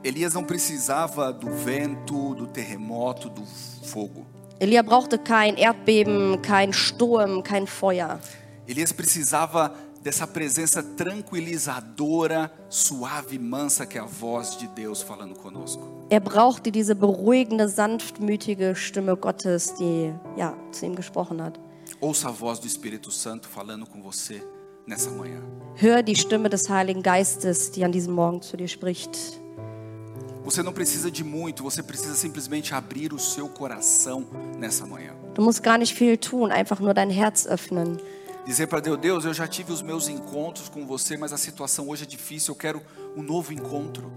[0.03, 3.43] Elias não precisava do vento, do terremoto, do
[3.83, 4.27] fogo.
[4.59, 8.19] Elia brauchte kein Erdbeben, kein Sturm, kein Feuer.
[8.67, 9.75] Elias precisava
[10.05, 16.07] dessa presença tranquilizadora, suave e mansa que é a voz de Deus falando conosco.
[16.11, 21.59] Er brauchte diese beruhigende, sanftmütige Stimme Gottes, die ja zu ihm gesprochen hat.
[22.03, 24.43] Ouça a voz do Espírito Santo falando com você
[24.87, 25.41] nessa manhã.
[25.77, 29.41] Hör die Stimme des Heiligen Geistes, die an diesem Morgen zu dir spricht.
[30.45, 34.27] Você não precisa de muito, você precisa simplesmente abrir o seu coração
[34.59, 35.15] nessa manhã.
[35.33, 37.99] Du musst gar nicht viel tun, einfach nur dein Herz öffnen.
[38.47, 41.89] Dizer para Deus, Deus, eu já tive os meus encontros com você, mas a situação
[41.89, 42.83] hoje é difícil, eu quero
[43.17, 44.13] um novo encontro.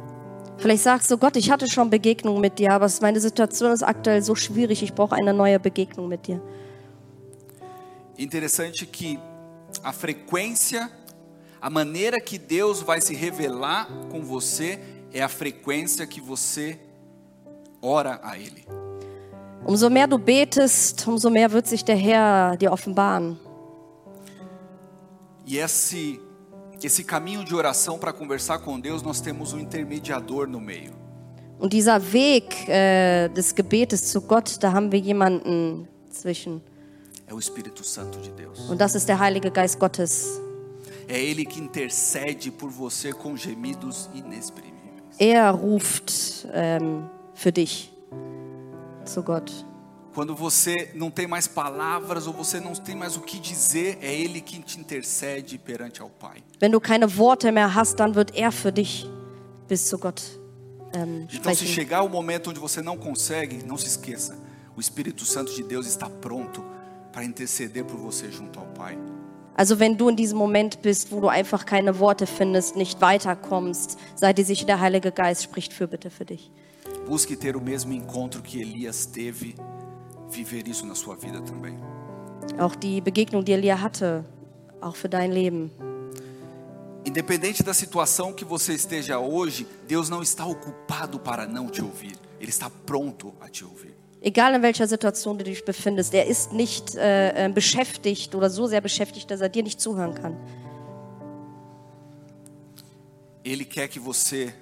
[0.58, 4.22] Vielleicht sagst du, Gott, ich hatte schon Begegnungen mit dir, aber meine Situation ist aktuell
[4.22, 6.42] so schwierig, ich brauche eine neue Begegnung mit dir.
[8.18, 9.20] Interessante que
[9.84, 10.90] a frequência,
[11.62, 14.80] a maneira que Deus vai se revelar com você
[15.14, 16.80] é a frequência que você
[17.82, 18.66] ora a Ele.
[19.66, 23.38] Umso mehr du betest, umso mehr wird sich der Herr dir offenbaren.
[25.48, 26.20] E esse
[26.84, 30.92] esse caminho de oração para conversar com Deus, nós temos um intermediador no meio.
[31.60, 36.62] Und dieser Weg äh, des Gebetes zu Gott, da haben wir jemanden zwischen.
[37.26, 38.70] É o Espírito Santo de Deus.
[38.70, 40.40] Und das ist der Heilige Geist Gottes.
[41.08, 45.18] É Ele que intercede por você com gemidos inexprimíveis.
[45.18, 47.92] Er ruft ähm, für dich
[49.06, 49.52] zu Gott.
[50.18, 54.12] Quando você não tem mais palavras ou você não tem mais o que dizer, é
[54.12, 56.44] Ele que te intercede perante ao Pai.
[56.60, 59.08] Wenn du keine Worte mehr hast, dann wird er für dich
[59.68, 60.24] bis zu Gott
[60.92, 61.68] ähm, Então, se sprechen.
[61.68, 64.36] chegar o momento onde você não consegue, não se esqueça:
[64.76, 66.66] o Espírito Santo de Deus está pronto
[67.14, 68.98] para interceder por você junto ao Pai.
[69.56, 74.00] Also wenn du in diesem Moment bist, wo du einfach keine Worte findest, nicht weiterkommst,
[74.16, 76.52] sei dir sicher, der Heilige Geist spricht für bitte für dich.
[77.06, 79.54] Busque ter o mesmo encontro que Elias teve,
[80.30, 81.78] viver isso na sua vida também.
[82.60, 84.24] Auch die Begegnung, die Elia hatte,
[84.82, 85.72] auch für dein Leben.
[87.06, 92.18] Independente da situação que você esteja hoje, Deus não está ocupado para não te ouvir.
[92.40, 93.96] Ele está pronto a te ouvir.
[94.22, 98.68] Egal in welcher Situation du dich befindest, er ist nicht äh, äh, beschäftigt oder so
[98.68, 100.36] sehr beschäftigt, dass er dir nicht zuhören kann.
[103.44, 104.54] Ele quer que você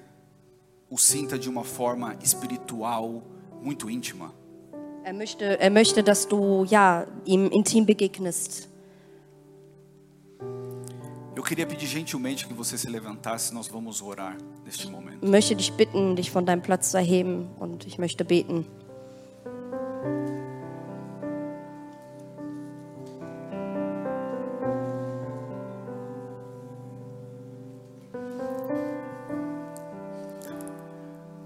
[0.89, 3.23] o sinta de uma forma espiritual
[3.59, 4.31] muito íntima.
[5.05, 8.67] Er möchte, er möchte, dass du ja ihm intim begegnest.
[11.35, 14.35] Eu queria pedir gentilmente que você se levantasse, nós vamos orar
[14.65, 15.23] neste momento.
[15.23, 18.65] Ich möchte dich bitten, dich von deinem Platz zu erheben und ich möchte beten.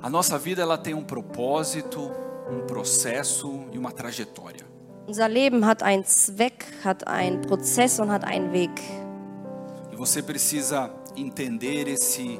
[0.01, 2.09] A nossa vida ela tem um propósito,
[2.51, 4.65] um processo e uma trajetória.
[5.07, 8.71] Unser Leben hat einen Zweck, hat einen Prozess und hat einen Weg.
[9.91, 12.39] E você precisa entender esse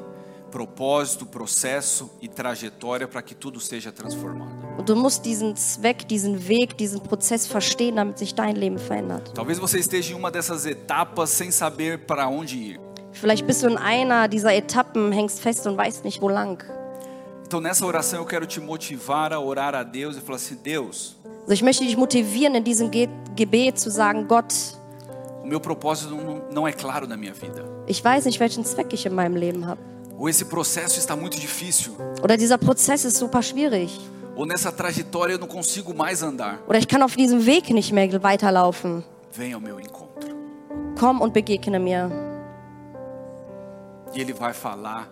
[0.50, 4.50] propósito, processo e trajetória para que tudo seja transformado.
[4.78, 9.32] Und du musst diesen Zweck, diesen Weg, diesen Prozess verstehen, damit sich dein Leben verändert.
[9.34, 12.80] Talvez você esteja em uma dessas etapas sem saber para onde ir.
[13.12, 16.64] Vielleicht bist du in einer dieser Etappen, hängst fest und weißt nicht, wo lang.
[17.50, 21.16] Então nessa oração eu quero te motivar a orar a Deus e falar assim: Deus,
[21.42, 24.54] Also ich möchte dich motivieren, in diesem Ge Gebet zu sagen, Gott,
[25.42, 27.64] o meu propósito não, não é claro na minha vida.
[27.88, 29.80] ich weiß nicht, welchen Zweck ich in meinem Leben habe.
[30.16, 31.96] Ou esse processo está muito difícil.
[32.22, 33.90] Oder dieser Prozess ist super schwierig.
[34.36, 36.60] Ou nessa trajetória eu não consigo mais andar.
[36.68, 39.02] Oder ich kann auf diesem Weg nicht mehr weiterlaufen.
[39.32, 40.30] Venha ao meu encontro.
[40.96, 42.12] Komm und begegne mir.
[44.14, 45.08] E Ele vai falar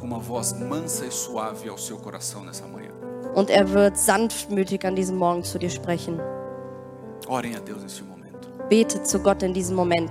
[0.00, 2.90] com uma voz mansa e suave ao seu coração nessa manhã.
[3.34, 6.18] Und er wird sanftmütig an diesem Morgen zu dir sprechen.
[7.28, 8.48] Orem a Deus neste momento.
[8.68, 10.10] Bete zu Gott in diesem Moment.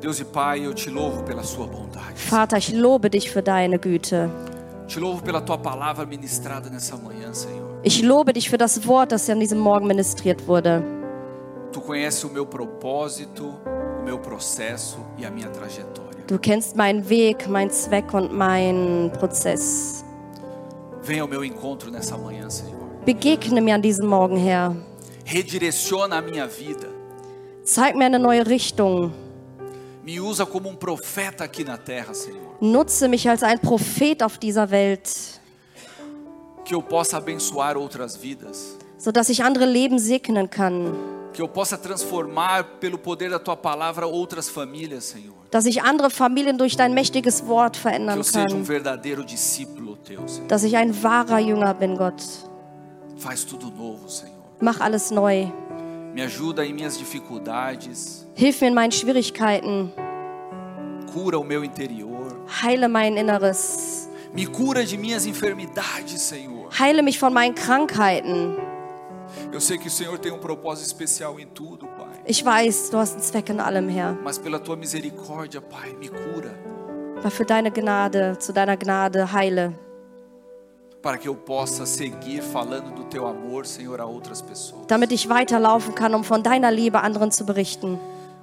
[0.00, 2.14] Deus e Pai, eu te louvo pela Sua bondade.
[2.14, 4.30] Vater, ich lobe dich für deine Güte.
[4.86, 7.80] Te louvo pela Tua palavra ministrada nessa manhã, Senhor.
[7.82, 10.84] Ich lobe dich für das Wort, das an diesem Morgen ministriert wurde.
[11.72, 13.54] Tu conhece o meu propósito,
[14.00, 16.05] o meu processo e a minha trajetória.
[16.26, 20.04] Du kennst meinen Weg, meinen Zweck und meinen Prozess.
[21.02, 22.74] Venha ao meu encontro nessa manhã, Senhor.
[23.04, 24.74] Begegne mir an diesem Morgen, Herr.
[25.24, 26.88] Redireciona a minha vida.
[27.64, 29.12] Zeig mir eine neue Richtung.
[30.04, 32.56] Me usa como um profeta aqui na terra, Senhor.
[32.60, 35.40] Nutze mich als ein Prophet auf dieser Welt,
[36.64, 38.76] Que eu possa abençoar outras vidas.
[38.98, 40.92] sodass ich andere Leben segnen kann.
[41.32, 45.45] Que eu possa transformar pelo poder da Tua palavra outras famílias, Senhor.
[45.56, 48.66] Dass ich andere Familien durch dein mächtiges Wort verändern kann,
[50.48, 52.22] dass ich ein wahrer Jünger bin, Gott.
[54.60, 55.46] Mach alles neu.
[58.34, 59.92] Hilf mir in meinen Schwierigkeiten.
[62.62, 64.10] Heile mein Inneres.
[64.34, 66.68] Me cura de minhas enfermidades, Senhor.
[66.78, 68.58] Heile mich von meinen Krankheiten.
[69.50, 72.05] Eu sei que o Senhor tem um propósito especial em tudo, Pai.
[72.28, 74.18] Ich weiß, du hast einen Zweck in allem, Herr.
[74.24, 76.50] Mas pela tua misericórdia, Pai, me cura.
[77.20, 79.72] Aber für deine Gnade, zu deiner Gnade heile.
[81.00, 84.86] Para que eu possa seguir falando do teu amor, Senhor, a outras pessoas.
[84.88, 87.96] Damit ich weiterlaufen kann, um von deiner Liebe anderen zu berichten.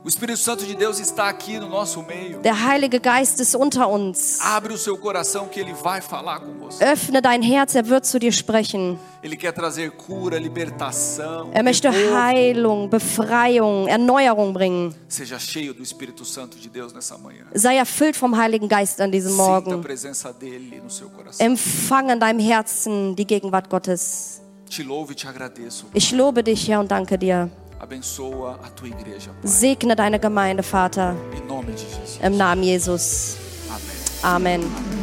[0.05, 2.39] O Espírito Santo de Deus está aqui no nosso meio.
[2.39, 4.37] Der Heilige Geist ist unter uns.
[4.41, 6.83] Abre o seu coração que ele vai falar com você.
[6.83, 8.99] Öffne dein Herz, er wird zu dir sprechen.
[9.23, 11.51] Ele quer trazer cura, libertação.
[11.53, 12.15] Er möchte renovo.
[12.17, 14.93] Heilung, Befreiung, Erneuerung bringen.
[15.07, 17.45] Seja cheio do Espírito Santo de Deus nessa manhã.
[17.55, 19.81] Sei erfüllt vom Heiligen Geist an diesem Sinta a Morgen.
[19.81, 21.45] presença dele no seu coração.
[21.47, 24.41] Empfang in deinem Herzen die Gegenwart Gottes.
[24.69, 25.85] Te louvo e te agradeço.
[25.93, 27.49] Ich lobe dich, Herr, und danke dir.
[27.83, 29.51] Abençoa a tua igreja, Pai.
[29.51, 32.17] Segne deine Gemeinde, Vater, Em nome de Jesus.
[32.23, 33.35] im Namen Jesus.
[34.23, 34.59] Amém.
[34.61, 35.02] Amen.